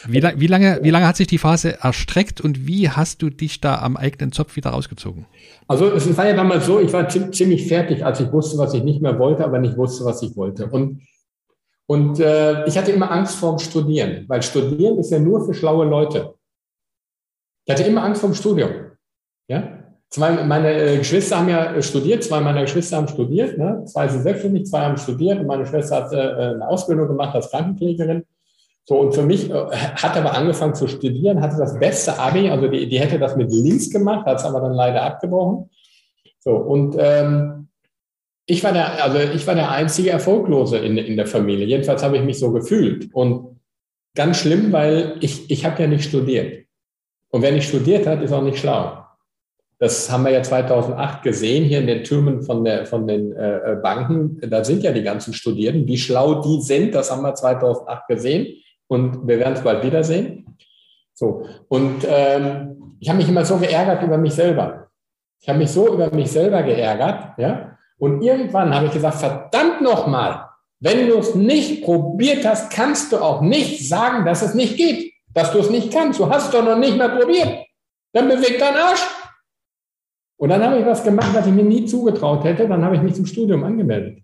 Wie, 0.07 0.21
wie, 0.21 0.47
lange, 0.47 0.79
wie 0.81 0.91
lange 0.91 1.07
hat 1.07 1.17
sich 1.17 1.27
die 1.27 1.39
Phase 1.39 1.79
erstreckt 1.81 2.39
und 2.39 2.67
wie 2.67 2.89
hast 2.89 3.21
du 3.21 3.29
dich 3.29 3.59
da 3.59 3.79
am 3.79 3.97
eigenen 3.97 4.31
Zopf 4.31 4.55
wieder 4.55 4.69
rausgezogen? 4.69 5.25
Also 5.67 5.91
es 5.91 6.15
war 6.15 6.27
ja 6.27 6.35
damals 6.35 6.67
so, 6.67 6.79
ich 6.79 6.93
war 6.93 7.09
ziemlich 7.09 7.67
fertig, 7.67 8.05
als 8.05 8.19
ich 8.19 8.31
wusste, 8.31 8.57
was 8.57 8.73
ich 8.73 8.83
nicht 8.83 9.01
mehr 9.01 9.17
wollte, 9.19 9.43
aber 9.43 9.59
nicht 9.59 9.75
wusste, 9.75 10.05
was 10.05 10.21
ich 10.21 10.35
wollte. 10.37 10.67
Und, 10.67 11.01
und 11.87 12.19
äh, 12.19 12.65
ich 12.65 12.77
hatte 12.77 12.91
immer 12.91 13.11
Angst 13.11 13.35
vorm 13.35 13.59
Studieren, 13.59 14.25
weil 14.27 14.43
Studieren 14.43 14.99
ist 14.99 15.11
ja 15.11 15.19
nur 15.19 15.45
für 15.45 15.53
schlaue 15.53 15.85
Leute. 15.85 16.35
Ich 17.65 17.73
hatte 17.73 17.83
immer 17.83 18.03
Angst 18.03 18.21
vorm 18.21 18.35
Studium. 18.35 18.69
Ja? 19.47 19.78
Zwei, 20.11 20.43
meine 20.43 20.73
äh, 20.73 20.97
Geschwister 20.97 21.37
haben 21.37 21.49
ja 21.49 21.75
äh, 21.75 21.83
studiert, 21.83 22.23
zwei 22.23 22.39
meiner 22.39 22.61
Geschwister 22.61 22.97
haben 22.97 23.07
studiert, 23.07 23.59
ne? 23.59 23.83
zwei 23.85 24.07
sind 24.07 24.23
selbstständig, 24.23 24.65
zwei 24.65 24.81
haben 24.81 24.97
studiert 24.97 25.39
und 25.39 25.45
meine 25.45 25.67
Schwester 25.67 25.97
hat 25.97 26.13
äh, 26.13 26.55
eine 26.55 26.67
Ausbildung 26.67 27.07
gemacht 27.07 27.35
als 27.35 27.51
Krankenpflegerin. 27.51 28.25
So, 28.85 28.99
und 28.99 29.13
für 29.13 29.21
mich 29.21 29.51
äh, 29.51 29.53
hat 29.53 30.17
aber 30.17 30.33
angefangen 30.33 30.73
zu 30.73 30.87
studieren, 30.87 31.41
hatte 31.41 31.57
das 31.57 31.77
beste 31.77 32.17
Abi, 32.17 32.49
also 32.49 32.67
die, 32.67 32.89
die 32.89 32.99
hätte 32.99 33.19
das 33.19 33.35
mit 33.35 33.51
links 33.51 33.91
gemacht, 33.91 34.25
hat 34.25 34.39
es 34.39 34.45
aber 34.45 34.61
dann 34.61 34.73
leider 34.73 35.03
abgebrochen. 35.03 35.69
So, 36.39 36.55
und 36.55 36.95
ähm, 36.97 37.67
ich 38.47 38.63
war 38.63 38.73
der, 38.73 39.03
also 39.03 39.19
ich 39.19 39.45
war 39.45 39.53
der 39.53 39.69
einzige 39.69 40.09
Erfolglose 40.09 40.79
in, 40.79 40.97
in 40.97 41.17
der 41.17 41.27
Familie. 41.27 41.67
Jedenfalls 41.67 42.01
habe 42.01 42.17
ich 42.17 42.23
mich 42.23 42.39
so 42.39 42.51
gefühlt. 42.51 43.13
Und 43.13 43.59
ganz 44.15 44.37
schlimm, 44.37 44.71
weil 44.71 45.17
ich, 45.21 45.51
ich 45.51 45.65
habe 45.65 45.83
ja 45.83 45.87
nicht 45.87 46.05
studiert. 46.05 46.65
Und 47.29 47.43
wer 47.43 47.51
nicht 47.51 47.69
studiert 47.69 48.07
hat, 48.07 48.23
ist 48.23 48.31
auch 48.31 48.41
nicht 48.41 48.57
schlau. 48.57 49.05
Das 49.79 50.11
haben 50.11 50.25
wir 50.25 50.31
ja 50.31 50.43
2008 50.43 51.23
gesehen 51.23 51.63
hier 51.63 51.79
in 51.79 51.87
den 51.87 52.03
Türmen 52.03 52.41
von, 52.41 52.65
der, 52.65 52.85
von 52.85 53.07
den 53.07 53.31
äh, 53.31 53.77
Banken. 53.81 54.37
Da 54.41 54.63
sind 54.65 54.83
ja 54.83 54.91
die 54.91 55.03
ganzen 55.03 55.33
Studierenden. 55.33 55.87
Wie 55.87 55.97
schlau 55.97 56.41
die 56.41 56.61
sind, 56.61 56.93
das 56.93 57.09
haben 57.09 57.21
wir 57.21 57.33
2008 57.33 58.07
gesehen. 58.09 58.61
Und 58.87 59.25
wir 59.25 59.39
werden 59.39 59.53
es 59.53 59.63
bald 59.63 59.83
wiedersehen. 59.83 60.57
So. 61.13 61.45
Und 61.69 62.05
ähm, 62.05 62.97
ich 62.99 63.07
habe 63.07 63.19
mich 63.19 63.29
immer 63.29 63.45
so 63.45 63.57
geärgert 63.57 64.03
über 64.03 64.17
mich 64.17 64.33
selber. 64.33 64.89
Ich 65.39 65.47
habe 65.47 65.59
mich 65.59 65.71
so 65.71 65.93
über 65.93 66.13
mich 66.13 66.29
selber 66.29 66.61
geärgert. 66.63 67.37
Ja? 67.37 67.77
Und 67.97 68.21
irgendwann 68.21 68.75
habe 68.75 68.87
ich 68.87 68.91
gesagt, 68.91 69.15
verdammt 69.15 69.81
nochmal, 69.81 70.45
wenn 70.81 71.07
du 71.07 71.17
es 71.19 71.35
nicht 71.35 71.83
probiert 71.83 72.45
hast, 72.45 72.71
kannst 72.71 73.13
du 73.13 73.17
auch 73.17 73.41
nicht 73.41 73.87
sagen, 73.87 74.25
dass 74.25 74.41
es 74.41 74.53
nicht 74.53 74.75
geht, 74.75 75.13
dass 75.33 75.51
du 75.53 75.59
es 75.59 75.69
nicht 75.69 75.93
kannst. 75.93 76.19
Du 76.19 76.29
hast 76.29 76.47
es 76.47 76.51
doch 76.51 76.63
noch 76.63 76.77
nicht 76.77 76.97
mal 76.97 77.17
probiert. 77.17 77.65
Dann 78.11 78.27
bewegt 78.27 78.59
dein 78.59 78.75
Arsch. 78.75 79.05
Und 80.39 80.49
dann 80.49 80.63
habe 80.63 80.79
ich 80.79 80.85
was 80.85 81.03
gemacht, 81.03 81.33
was 81.33 81.47
ich 81.47 81.53
mir 81.53 81.65
nie 81.65 81.85
zugetraut 81.85 82.45
hätte. 82.45 82.67
Dann 82.67 82.83
habe 82.83 82.95
ich 82.95 83.01
mich 83.01 83.13
zum 83.13 83.25
Studium 83.25 83.63
angemeldet. 83.65 84.23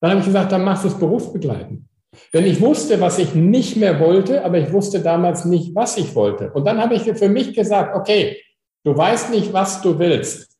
Dann 0.00 0.10
habe 0.10 0.20
ich 0.20 0.26
gesagt, 0.26 0.52
dann 0.52 0.64
machst 0.64 0.84
du 0.84 0.88
es 0.88 0.98
berufsbegleitend. 0.98 1.82
Denn 2.32 2.46
ich 2.46 2.60
wusste, 2.60 3.00
was 3.00 3.18
ich 3.18 3.34
nicht 3.34 3.76
mehr 3.76 3.98
wollte, 3.98 4.44
aber 4.44 4.58
ich 4.58 4.72
wusste 4.72 5.00
damals 5.00 5.44
nicht, 5.44 5.74
was 5.74 5.98
ich 5.98 6.14
wollte. 6.14 6.52
Und 6.52 6.64
dann 6.64 6.80
habe 6.80 6.94
ich 6.94 7.02
für 7.02 7.28
mich 7.28 7.54
gesagt, 7.54 7.96
okay, 7.96 8.40
du 8.84 8.96
weißt 8.96 9.30
nicht, 9.30 9.52
was 9.52 9.82
du 9.82 9.98
willst. 9.98 10.56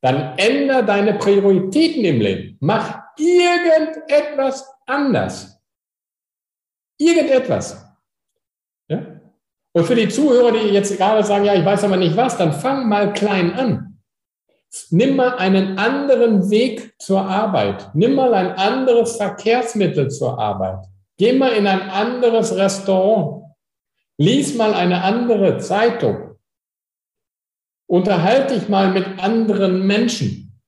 Dann 0.00 0.36
änder 0.38 0.82
deine 0.82 1.14
Prioritäten 1.14 2.04
im 2.04 2.20
Leben. 2.20 2.56
Mach 2.60 3.02
irgendetwas 3.18 4.66
anders. 4.86 5.60
Irgendetwas. 6.98 7.84
Ja? 8.88 9.21
Und 9.72 9.84
für 9.84 9.94
die 9.94 10.08
Zuhörer, 10.08 10.52
die 10.52 10.68
jetzt 10.68 10.96
gerade 10.96 11.24
sagen, 11.24 11.44
ja, 11.44 11.54
ich 11.54 11.64
weiß 11.64 11.84
aber 11.84 11.96
nicht 11.96 12.16
was, 12.16 12.36
dann 12.36 12.52
fang 12.52 12.88
mal 12.88 13.12
klein 13.12 13.54
an. 13.54 13.98
Nimm 14.90 15.16
mal 15.16 15.36
einen 15.36 15.78
anderen 15.78 16.50
Weg 16.50 16.94
zur 16.98 17.20
Arbeit. 17.22 17.90
Nimm 17.94 18.14
mal 18.14 18.32
ein 18.32 18.52
anderes 18.52 19.16
Verkehrsmittel 19.16 20.10
zur 20.10 20.38
Arbeit. 20.38 20.86
Geh 21.18 21.32
mal 21.34 21.52
in 21.52 21.66
ein 21.66 21.90
anderes 21.90 22.56
Restaurant. 22.56 23.44
Lies 24.18 24.54
mal 24.54 24.74
eine 24.74 25.02
andere 25.02 25.58
Zeitung. 25.58 26.36
Unterhalte 27.86 28.54
dich 28.54 28.68
mal 28.68 28.92
mit 28.92 29.22
anderen 29.22 29.86
Menschen. 29.86 30.60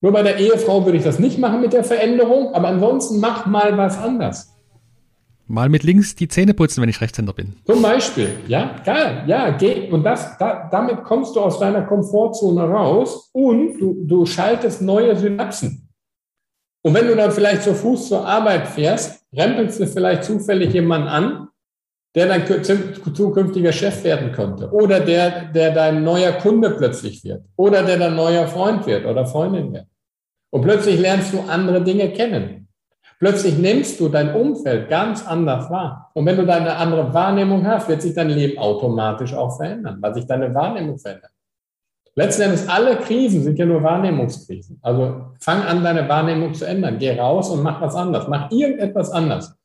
Nur 0.00 0.12
bei 0.12 0.22
der 0.22 0.38
Ehefrau 0.38 0.84
würde 0.84 0.98
ich 0.98 1.04
das 1.04 1.18
nicht 1.18 1.38
machen 1.38 1.60
mit 1.60 1.72
der 1.72 1.84
Veränderung, 1.84 2.54
aber 2.54 2.68
ansonsten 2.68 3.20
mach 3.20 3.46
mal 3.46 3.76
was 3.76 3.98
anders. 3.98 4.57
Mal 5.50 5.70
mit 5.70 5.82
links 5.82 6.14
die 6.14 6.28
Zähne 6.28 6.52
putzen, 6.52 6.82
wenn 6.82 6.90
ich 6.90 7.00
Rechtshänder 7.00 7.32
bin. 7.32 7.54
Zum 7.64 7.80
Beispiel, 7.80 8.28
ja, 8.46 8.76
geil, 8.84 9.24
ja, 9.26 9.50
geh. 9.50 9.90
Und 9.90 10.04
das, 10.04 10.36
da, 10.36 10.68
damit 10.70 11.02
kommst 11.04 11.34
du 11.34 11.40
aus 11.40 11.58
deiner 11.58 11.82
Komfortzone 11.82 12.62
raus 12.62 13.30
und 13.32 13.78
du, 13.80 14.04
du 14.06 14.26
schaltest 14.26 14.82
neue 14.82 15.16
Synapsen. 15.16 15.88
Und 16.82 16.94
wenn 16.94 17.06
du 17.06 17.16
dann 17.16 17.32
vielleicht 17.32 17.62
zu 17.62 17.74
Fuß 17.74 18.08
zur 18.08 18.26
Arbeit 18.26 18.68
fährst, 18.68 19.24
rempelst 19.32 19.80
du 19.80 19.86
vielleicht 19.86 20.24
zufällig 20.24 20.74
jemanden 20.74 21.08
an, 21.08 21.48
der 22.14 22.26
dein 22.26 22.64
zukünftiger 23.14 23.72
Chef 23.72 24.04
werden 24.04 24.32
könnte. 24.32 24.70
Oder 24.70 25.00
der, 25.00 25.46
der 25.46 25.72
dein 25.72 26.04
neuer 26.04 26.32
Kunde 26.32 26.70
plötzlich 26.70 27.24
wird. 27.24 27.44
Oder 27.56 27.82
der 27.82 27.98
dein 27.98 28.16
neuer 28.16 28.46
Freund 28.48 28.86
wird 28.86 29.06
oder 29.06 29.26
Freundin 29.26 29.72
wird. 29.72 29.86
Und 30.50 30.62
plötzlich 30.62 30.98
lernst 31.00 31.32
du 31.32 31.40
andere 31.40 31.82
Dinge 31.82 32.10
kennen. 32.10 32.67
Plötzlich 33.18 33.58
nimmst 33.58 33.98
du 33.98 34.08
dein 34.08 34.34
Umfeld 34.34 34.88
ganz 34.88 35.26
anders 35.26 35.68
wahr. 35.70 36.10
Und 36.14 36.24
wenn 36.26 36.36
du 36.36 36.46
deine 36.46 36.76
andere 36.76 37.12
Wahrnehmung 37.12 37.66
hast, 37.66 37.88
wird 37.88 38.00
sich 38.00 38.14
dein 38.14 38.30
Leben 38.30 38.58
automatisch 38.58 39.34
auch 39.34 39.56
verändern, 39.56 39.98
weil 40.00 40.14
sich 40.14 40.26
deine 40.26 40.54
Wahrnehmung 40.54 40.98
verändert. 40.98 41.32
Letzten 42.14 42.42
Endes, 42.42 42.68
alle 42.68 42.96
Krisen 42.96 43.42
sind 43.42 43.58
ja 43.58 43.66
nur 43.66 43.82
Wahrnehmungskrisen. 43.82 44.78
Also 44.82 45.32
fang 45.40 45.62
an, 45.62 45.82
deine 45.82 46.08
Wahrnehmung 46.08 46.54
zu 46.54 46.64
ändern. 46.64 46.98
Geh 46.98 47.18
raus 47.18 47.50
und 47.50 47.62
mach 47.62 47.80
was 47.80 47.94
anders. 47.94 48.28
Mach 48.28 48.50
irgendetwas 48.50 49.10
anders. 49.10 49.56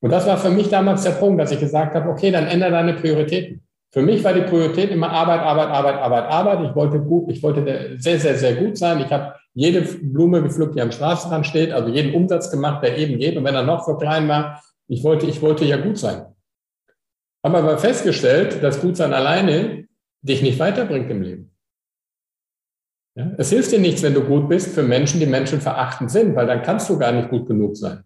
Und 0.00 0.10
das 0.10 0.26
war 0.26 0.36
für 0.36 0.50
mich 0.50 0.68
damals 0.68 1.04
der 1.04 1.12
Punkt, 1.12 1.40
dass 1.40 1.52
ich 1.52 1.60
gesagt 1.60 1.94
habe, 1.94 2.08
okay, 2.08 2.30
dann 2.30 2.46
ändere 2.46 2.70
deine 2.70 2.94
Prioritäten. 2.94 3.62
Für 3.90 4.02
mich 4.02 4.24
war 4.24 4.32
die 4.32 4.42
Priorität 4.42 4.90
immer 4.90 5.10
Arbeit, 5.10 5.40
Arbeit, 5.40 5.68
Arbeit, 5.68 5.94
Arbeit, 5.96 6.24
Arbeit. 6.24 6.70
Ich 6.70 6.74
wollte 6.74 6.98
gut, 6.98 7.30
ich 7.30 7.42
wollte 7.42 7.96
sehr, 7.98 8.18
sehr, 8.18 8.36
sehr 8.36 8.54
gut 8.56 8.76
sein. 8.76 9.00
Ich 9.00 9.12
habe 9.12 9.34
jede 9.54 9.82
Blume 9.82 10.42
gepflückt, 10.42 10.74
die 10.76 10.80
am 10.80 10.92
Straßenrand 10.92 11.46
steht, 11.46 11.72
also 11.72 11.88
jeden 11.88 12.14
Umsatz 12.14 12.50
gemacht, 12.50 12.82
der 12.82 12.96
eben 12.96 13.18
geht. 13.18 13.36
Und 13.36 13.44
wenn 13.44 13.54
er 13.54 13.62
noch 13.62 13.84
so 13.84 13.96
klein 13.96 14.28
war, 14.28 14.62
Ich 14.88 15.02
wollte, 15.04 15.26
ich 15.26 15.40
wollte 15.40 15.64
ja 15.64 15.78
gut 15.78 15.96
sein. 15.96 16.26
Habe 17.44 17.58
aber 17.58 17.78
festgestellt, 17.78 18.62
dass 18.62 18.80
Gutsein 18.80 19.14
alleine 19.14 19.86
dich 20.20 20.42
nicht 20.42 20.58
weiterbringt 20.58 21.10
im 21.10 21.22
Leben. 21.22 21.56
Ja? 23.16 23.32
Es 23.38 23.50
hilft 23.50 23.72
dir 23.72 23.80
nichts, 23.80 24.02
wenn 24.02 24.14
du 24.14 24.22
gut 24.22 24.48
bist 24.48 24.74
für 24.74 24.82
Menschen, 24.82 25.18
die 25.18 25.26
Menschen 25.26 25.60
verachtend 25.60 26.10
sind, 26.10 26.34
weil 26.36 26.46
dann 26.46 26.62
kannst 26.62 26.90
du 26.90 26.98
gar 26.98 27.12
nicht 27.12 27.30
gut 27.30 27.46
genug 27.46 27.76
sein. 27.76 28.04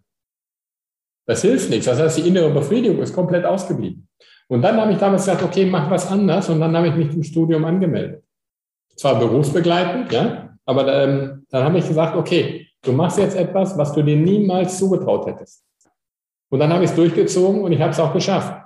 Das 1.27 1.41
hilft 1.41 1.69
nichts. 1.69 1.85
Das 1.85 1.99
heißt, 1.99 2.17
die 2.17 2.27
innere 2.27 2.51
Befriedigung 2.51 2.99
ist 3.01 3.13
komplett 3.13 3.43
ausgeblieben. 3.45 4.07
Und 4.47 4.61
dann 4.61 4.79
habe 4.79 4.93
ich 4.93 4.97
damals 4.97 5.25
gesagt, 5.25 5.43
okay, 5.43 5.65
mach 5.65 5.89
was 5.89 6.09
anders. 6.09 6.49
Und 6.49 6.61
dann 6.61 6.75
habe 6.75 6.87
ich 6.87 6.95
mich 6.95 7.11
zum 7.11 7.23
Studium 7.23 7.65
angemeldet. 7.65 8.23
Zwar 8.95 9.19
berufsbegleitend, 9.19 10.11
ja, 10.11 10.46
aber 10.67 11.01
ähm, 11.01 11.45
dann 11.49 11.63
habe 11.63 11.77
ich 11.79 11.87
gesagt, 11.87 12.15
okay, 12.15 12.67
du 12.81 12.91
machst 12.91 13.17
jetzt 13.17 13.37
etwas, 13.37 13.77
was 13.77 13.93
du 13.93 14.03
dir 14.03 14.17
niemals 14.17 14.77
zugetraut 14.77 15.25
hättest. 15.25 15.65
Und 16.49 16.59
dann 16.59 16.71
habe 16.71 16.83
ich 16.83 16.89
es 16.89 16.95
durchgezogen 16.95 17.61
und 17.61 17.71
ich 17.71 17.81
habe 17.81 17.91
es 17.91 17.99
auch 17.99 18.13
geschafft. 18.13 18.65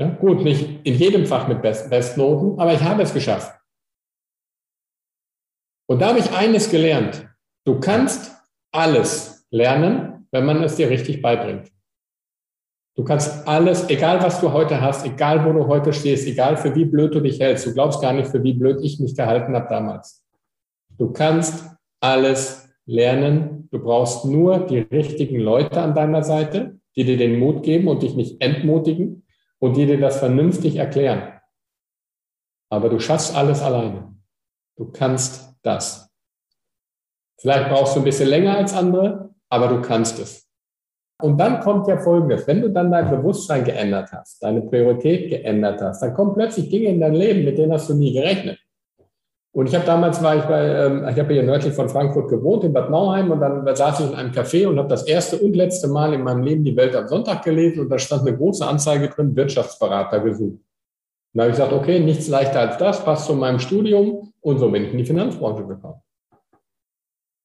Ja, 0.00 0.08
gut, 0.10 0.42
nicht 0.42 0.84
in 0.84 0.94
jedem 0.94 1.26
Fach 1.26 1.48
mit 1.48 1.62
Best 1.62 1.88
Bestnoten, 1.88 2.58
aber 2.58 2.72
ich 2.72 2.82
habe 2.82 3.02
es 3.02 3.14
geschafft. 3.14 3.58
Und 5.88 6.00
da 6.00 6.08
habe 6.08 6.18
ich 6.18 6.30
eines 6.32 6.70
gelernt. 6.70 7.28
Du 7.64 7.80
kannst 7.80 8.36
alles 8.72 9.46
lernen, 9.50 10.26
wenn 10.30 10.44
man 10.44 10.62
es 10.62 10.76
dir 10.76 10.90
richtig 10.90 11.22
beibringt. 11.22 11.72
Du 12.96 13.04
kannst 13.04 13.46
alles, 13.46 13.88
egal 13.88 14.20
was 14.22 14.40
du 14.40 14.52
heute 14.52 14.80
hast, 14.80 15.06
egal 15.06 15.44
wo 15.44 15.52
du 15.52 15.68
heute 15.68 15.92
stehst, 15.92 16.26
egal 16.26 16.56
für 16.56 16.74
wie 16.74 16.84
blöd 16.84 17.14
du 17.14 17.20
dich 17.20 17.38
hältst, 17.38 17.66
du 17.66 17.72
glaubst 17.72 18.02
gar 18.02 18.12
nicht, 18.12 18.28
für 18.28 18.42
wie 18.42 18.54
blöd 18.54 18.80
ich 18.82 18.98
mich 18.98 19.14
gehalten 19.14 19.54
habe 19.54 19.68
damals. 19.68 20.24
Du 20.98 21.12
kannst 21.12 21.64
alles 22.00 22.68
lernen. 22.84 23.68
Du 23.70 23.78
brauchst 23.78 24.24
nur 24.24 24.66
die 24.66 24.80
richtigen 24.80 25.38
Leute 25.38 25.80
an 25.80 25.94
deiner 25.94 26.24
Seite, 26.24 26.80
die 26.96 27.04
dir 27.04 27.16
den 27.16 27.38
Mut 27.38 27.62
geben 27.62 27.86
und 27.86 28.02
dich 28.02 28.14
nicht 28.14 28.42
entmutigen 28.42 29.26
und 29.60 29.76
die 29.76 29.86
dir 29.86 30.00
das 30.00 30.18
vernünftig 30.18 30.76
erklären. 30.76 31.40
Aber 32.70 32.88
du 32.88 32.98
schaffst 32.98 33.34
alles 33.36 33.62
alleine. 33.62 34.14
Du 34.76 34.90
kannst 34.90 35.54
das. 35.62 36.10
Vielleicht 37.40 37.68
brauchst 37.70 37.94
du 37.94 38.00
ein 38.00 38.04
bisschen 38.04 38.28
länger 38.28 38.56
als 38.56 38.74
andere, 38.74 39.34
aber 39.48 39.68
du 39.68 39.80
kannst 39.80 40.18
es. 40.18 40.48
Und 41.20 41.38
dann 41.38 41.60
kommt 41.60 41.86
ja 41.88 41.98
Folgendes. 41.98 42.46
Wenn 42.46 42.60
du 42.60 42.70
dann 42.70 42.90
dein 42.90 43.10
Bewusstsein 43.10 43.64
geändert 43.64 44.10
hast, 44.12 44.42
deine 44.42 44.62
Priorität 44.62 45.30
geändert 45.30 45.80
hast, 45.80 46.02
dann 46.02 46.14
kommen 46.14 46.34
plötzlich 46.34 46.68
Dinge 46.68 46.88
in 46.88 47.00
dein 47.00 47.14
Leben, 47.14 47.44
mit 47.44 47.58
denen 47.58 47.72
hast 47.72 47.88
du 47.88 47.94
nie 47.94 48.12
gerechnet. 48.12 48.58
Und 49.58 49.68
ich 49.68 49.74
habe 49.74 49.84
damals 49.84 50.22
war 50.22 50.36
ich 50.36 50.44
bei, 50.44 50.68
ähm, 50.68 51.04
ich 51.10 51.18
habe 51.18 51.32
hier 51.32 51.42
nördlich 51.42 51.74
von 51.74 51.88
Frankfurt 51.88 52.28
gewohnt, 52.28 52.62
in 52.62 52.72
Bad 52.72 52.90
Nauheim, 52.90 53.32
und 53.32 53.40
dann 53.40 53.66
saß 53.74 53.98
ich 53.98 54.06
in 54.06 54.14
einem 54.14 54.30
Café 54.30 54.68
und 54.68 54.78
habe 54.78 54.86
das 54.86 55.02
erste 55.02 55.36
und 55.36 55.56
letzte 55.56 55.88
Mal 55.88 56.14
in 56.14 56.22
meinem 56.22 56.44
Leben 56.44 56.62
die 56.62 56.76
Welt 56.76 56.94
am 56.94 57.08
Sonntag 57.08 57.42
gelesen 57.42 57.80
und 57.80 57.88
da 57.88 57.98
stand 57.98 58.24
eine 58.24 58.36
große 58.36 58.64
Anzeige 58.64 59.08
drin, 59.08 59.34
Wirtschaftsberater 59.34 60.20
gesucht. 60.20 60.60
Und 60.60 60.62
da 61.32 61.42
habe 61.42 61.50
ich 61.50 61.56
gesagt, 61.56 61.72
okay, 61.72 61.98
nichts 61.98 62.28
leichter 62.28 62.60
als 62.60 62.78
das, 62.78 63.04
passt 63.04 63.26
zu 63.26 63.34
meinem 63.34 63.58
Studium 63.58 64.32
und 64.42 64.58
so 64.60 64.70
bin 64.70 64.84
ich 64.84 64.92
in 64.92 64.98
die 64.98 65.04
Finanzbranche 65.04 65.66
gekommen. 65.66 66.02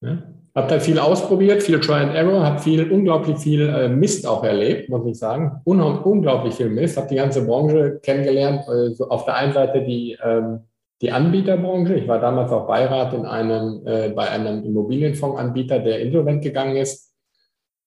Ja? 0.02 0.21
Habe 0.54 0.67
dann 0.67 0.82
viel 0.82 0.99
ausprobiert, 0.99 1.63
viel 1.63 1.80
Try 1.80 1.93
and 1.93 2.13
Error, 2.13 2.45
habe 2.45 2.60
viel, 2.60 2.91
unglaublich 2.91 3.38
viel 3.39 3.67
äh, 3.67 3.89
Mist 3.89 4.28
auch 4.28 4.43
erlebt, 4.43 4.88
muss 4.88 5.08
ich 5.08 5.17
sagen. 5.17 5.63
Un 5.65 5.82
unglaublich 5.82 6.54
viel 6.54 6.69
Mist, 6.69 6.95
habe 6.95 7.08
die 7.08 7.15
ganze 7.15 7.43
Branche 7.43 7.99
kennengelernt. 8.04 8.65
Also 8.67 9.10
auf 9.10 9.26
der 9.26 9.34
einen 9.34 9.54
Seite 9.54 9.82
die, 9.82 10.15
ähm, 10.23 10.60
die 11.04 11.12
Anbieterbranche. 11.12 11.96
Ich 11.96 12.08
war 12.08 12.20
damals 12.20 12.50
auch 12.54 12.66
Beirat 12.66 13.13
in 13.13 13.26
einem, 13.26 13.86
äh, 13.86 14.10
bei 14.10 14.30
einem 14.30 14.63
Immobilienfondsanbieter, 14.63 15.80
der 15.80 16.00
insolvent 16.00 16.42
gegangen 16.42 16.78
ist. 16.78 17.13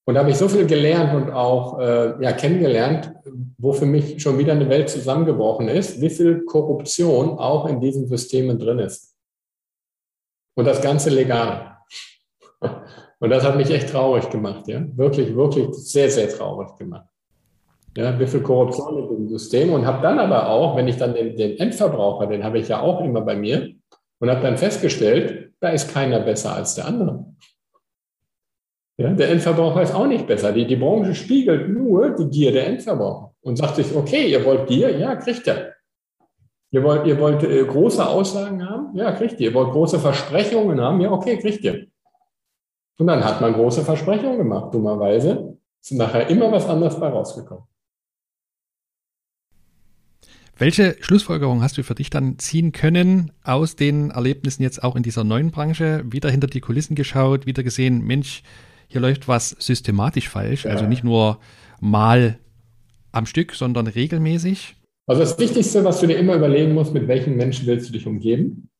Und 0.04 0.14
da 0.14 0.20
habe 0.20 0.30
ich 0.30 0.36
so 0.36 0.48
viel 0.48 0.66
gelernt 0.66 1.14
und 1.14 1.32
auch 1.32 1.80
äh, 1.80 2.22
ja, 2.22 2.32
kennengelernt, 2.32 3.10
wo 3.56 3.72
für 3.72 3.86
mich 3.86 4.22
schon 4.22 4.38
wieder 4.38 4.52
eine 4.52 4.68
Welt 4.68 4.90
zusammengebrochen 4.90 5.66
ist, 5.68 6.00
wie 6.02 6.10
viel 6.10 6.44
Korruption 6.44 7.38
auch 7.38 7.66
in 7.66 7.80
diesen 7.80 8.06
Systemen 8.06 8.58
drin 8.58 8.80
ist. 8.80 9.16
Und 10.54 10.66
das 10.66 10.82
Ganze 10.82 11.08
legal. 11.08 11.78
Und 13.18 13.30
das 13.30 13.44
hat 13.44 13.56
mich 13.56 13.70
echt 13.70 13.88
traurig 13.88 14.28
gemacht, 14.28 14.68
ja. 14.68 14.84
Wirklich, 14.94 15.34
wirklich 15.34 15.72
sehr, 15.72 16.10
sehr 16.10 16.28
traurig 16.28 16.76
gemacht. 16.76 17.08
Ja, 17.96 18.18
wie 18.20 18.26
viel 18.26 18.42
Korruption 18.42 18.98
in 18.98 19.08
dem 19.08 19.28
System 19.28 19.72
und 19.72 19.86
habe 19.86 20.02
dann 20.02 20.18
aber 20.18 20.50
auch, 20.50 20.76
wenn 20.76 20.86
ich 20.86 20.98
dann 20.98 21.14
den, 21.14 21.34
den 21.34 21.58
Endverbraucher, 21.58 22.26
den 22.26 22.44
habe 22.44 22.58
ich 22.58 22.68
ja 22.68 22.80
auch 22.80 23.00
immer 23.00 23.22
bei 23.22 23.36
mir 23.36 23.74
und 24.18 24.30
habe 24.30 24.42
dann 24.42 24.58
festgestellt, 24.58 25.52
da 25.60 25.70
ist 25.70 25.92
keiner 25.94 26.20
besser 26.20 26.54
als 26.54 26.74
der 26.74 26.86
andere. 26.86 27.24
Ja, 28.98 29.10
der 29.10 29.30
Endverbraucher 29.30 29.82
ist 29.82 29.94
auch 29.94 30.06
nicht 30.06 30.26
besser. 30.26 30.52
Die, 30.52 30.66
die 30.66 30.76
Branche 30.76 31.14
spiegelt 31.14 31.70
nur 31.70 32.10
die 32.10 32.28
Gier 32.28 32.52
der 32.52 32.66
Endverbraucher 32.66 33.32
und 33.40 33.56
sagt 33.56 33.76
sich, 33.76 33.94
okay, 33.94 34.30
ihr 34.30 34.44
wollt 34.44 34.66
Gier, 34.66 34.98
ja, 34.98 35.16
kriegt 35.16 35.46
ihr. 35.46 35.72
Ihr 36.70 36.82
wollt, 36.82 37.06
ihr 37.06 37.18
wollt 37.18 37.42
äh, 37.44 37.64
große 37.64 38.06
Aussagen 38.06 38.68
haben, 38.68 38.94
ja, 38.94 39.12
kriegt 39.12 39.40
ihr. 39.40 39.48
Ihr 39.48 39.54
wollt 39.54 39.72
große 39.72 39.98
Versprechungen 39.98 40.80
haben, 40.80 41.00
ja, 41.00 41.10
okay, 41.10 41.38
kriegt 41.38 41.64
ihr. 41.64 41.86
Und 42.98 43.06
dann 43.06 43.24
hat 43.24 43.40
man 43.40 43.54
große 43.54 43.82
Versprechungen 43.82 44.36
gemacht, 44.36 44.74
dummerweise. 44.74 45.56
Ist 45.80 45.92
nachher 45.92 46.28
immer 46.28 46.50
was 46.52 46.68
anderes 46.68 46.98
bei 46.98 47.08
rausgekommen. 47.08 47.64
Welche 50.58 50.96
Schlussfolgerung 51.00 51.62
hast 51.62 51.76
du 51.76 51.82
für 51.82 51.94
dich 51.94 52.08
dann 52.08 52.38
ziehen 52.38 52.72
können 52.72 53.30
aus 53.44 53.76
den 53.76 54.10
Erlebnissen 54.10 54.62
jetzt 54.62 54.82
auch 54.82 54.96
in 54.96 55.02
dieser 55.02 55.22
neuen 55.22 55.50
Branche? 55.50 56.02
Wieder 56.08 56.30
hinter 56.30 56.46
die 56.46 56.60
Kulissen 56.60 56.94
geschaut, 56.94 57.44
wieder 57.44 57.62
gesehen, 57.62 58.06
Mensch, 58.06 58.42
hier 58.88 59.02
läuft 59.02 59.28
was 59.28 59.50
systematisch 59.50 60.30
falsch. 60.30 60.64
Ja. 60.64 60.70
Also 60.70 60.86
nicht 60.86 61.04
nur 61.04 61.40
mal 61.80 62.38
am 63.12 63.26
Stück, 63.26 63.54
sondern 63.54 63.86
regelmäßig. 63.86 64.76
Also 65.06 65.20
das 65.20 65.38
Wichtigste, 65.38 65.84
was 65.84 66.00
du 66.00 66.06
dir 66.06 66.16
immer 66.16 66.34
überlegen 66.34 66.72
musst, 66.72 66.94
mit 66.94 67.06
welchen 67.06 67.36
Menschen 67.36 67.66
willst 67.66 67.90
du 67.90 67.92
dich 67.92 68.06
umgeben 68.06 68.70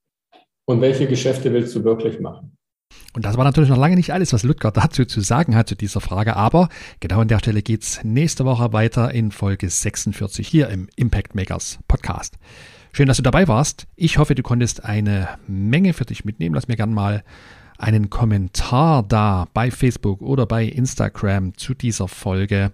und 0.65 0.81
welche 0.81 1.07
Geschäfte 1.07 1.53
willst 1.53 1.75
du 1.75 1.85
wirklich 1.85 2.21
machen. 2.21 2.56
Und 3.17 3.25
das 3.25 3.39
war 3.39 3.45
natürlich 3.45 3.71
noch 3.71 3.79
lange 3.79 3.97
nicht 3.97 4.13
alles, 4.13 4.35
was 4.35 4.43
Ludger 4.43 4.71
dazu 4.73 5.07
zu 5.07 5.23
sagen 5.23 5.57
hat 5.57 5.71
zu 5.71 5.75
dieser 5.75 6.03
Frage, 6.03 6.37
aber 6.37 6.69
genau 7.01 7.21
an 7.21 7.29
der 7.29 7.39
Stelle 7.39 7.63
geht 7.63 7.83
es 7.83 8.05
nächste 8.05 8.45
Woche 8.45 8.75
weiter 8.75 9.11
in 9.11 9.31
Folge 9.31 9.71
46 9.71 10.47
hier 10.47 10.69
im 10.69 10.87
Impact 10.97 11.35
Makers 11.35 11.79
Podcast. 11.89 12.35
Schön, 12.93 13.09
dass 13.09 13.17
du 13.17 13.23
dabei 13.23 13.49
warst. 13.49 13.87
Ich 13.97 14.19
hoffe, 14.19 14.35
du 14.35 14.43
konntest 14.43 14.85
eine 14.85 15.31
Menge 15.47 15.95
für 15.95 16.05
dich 16.05 16.27
mitnehmen. 16.27 16.55
Lass 16.55 16.69
mir 16.69 16.77
gerne 16.77 16.93
mal 16.93 17.25
einen 17.79 18.11
Kommentar 18.11 19.03
da 19.03 19.49
bei 19.55 19.71
Facebook 19.71 20.21
oder 20.21 20.45
bei 20.45 20.65
Instagram 20.67 21.57
zu 21.57 21.73
dieser 21.73 22.09
Folge, 22.09 22.71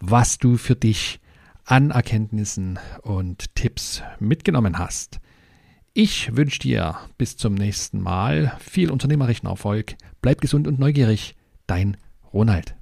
was 0.00 0.38
du 0.38 0.56
für 0.56 0.74
dich 0.74 1.20
an 1.64 1.92
Erkenntnissen 1.92 2.80
und 3.02 3.54
Tipps 3.54 4.02
mitgenommen 4.18 4.76
hast. 4.76 5.20
Ich 5.96 6.36
wünsche 6.36 6.58
dir 6.58 6.96
bis 7.18 7.36
zum 7.36 7.54
nächsten 7.54 8.00
Mal 8.00 8.58
viel 8.58 8.90
unternehmerischen 8.90 9.46
Erfolg. 9.46 9.94
Bleib 10.20 10.40
gesund 10.40 10.66
und 10.66 10.80
neugierig. 10.80 11.36
Dein 11.68 11.96
Ronald. 12.32 12.74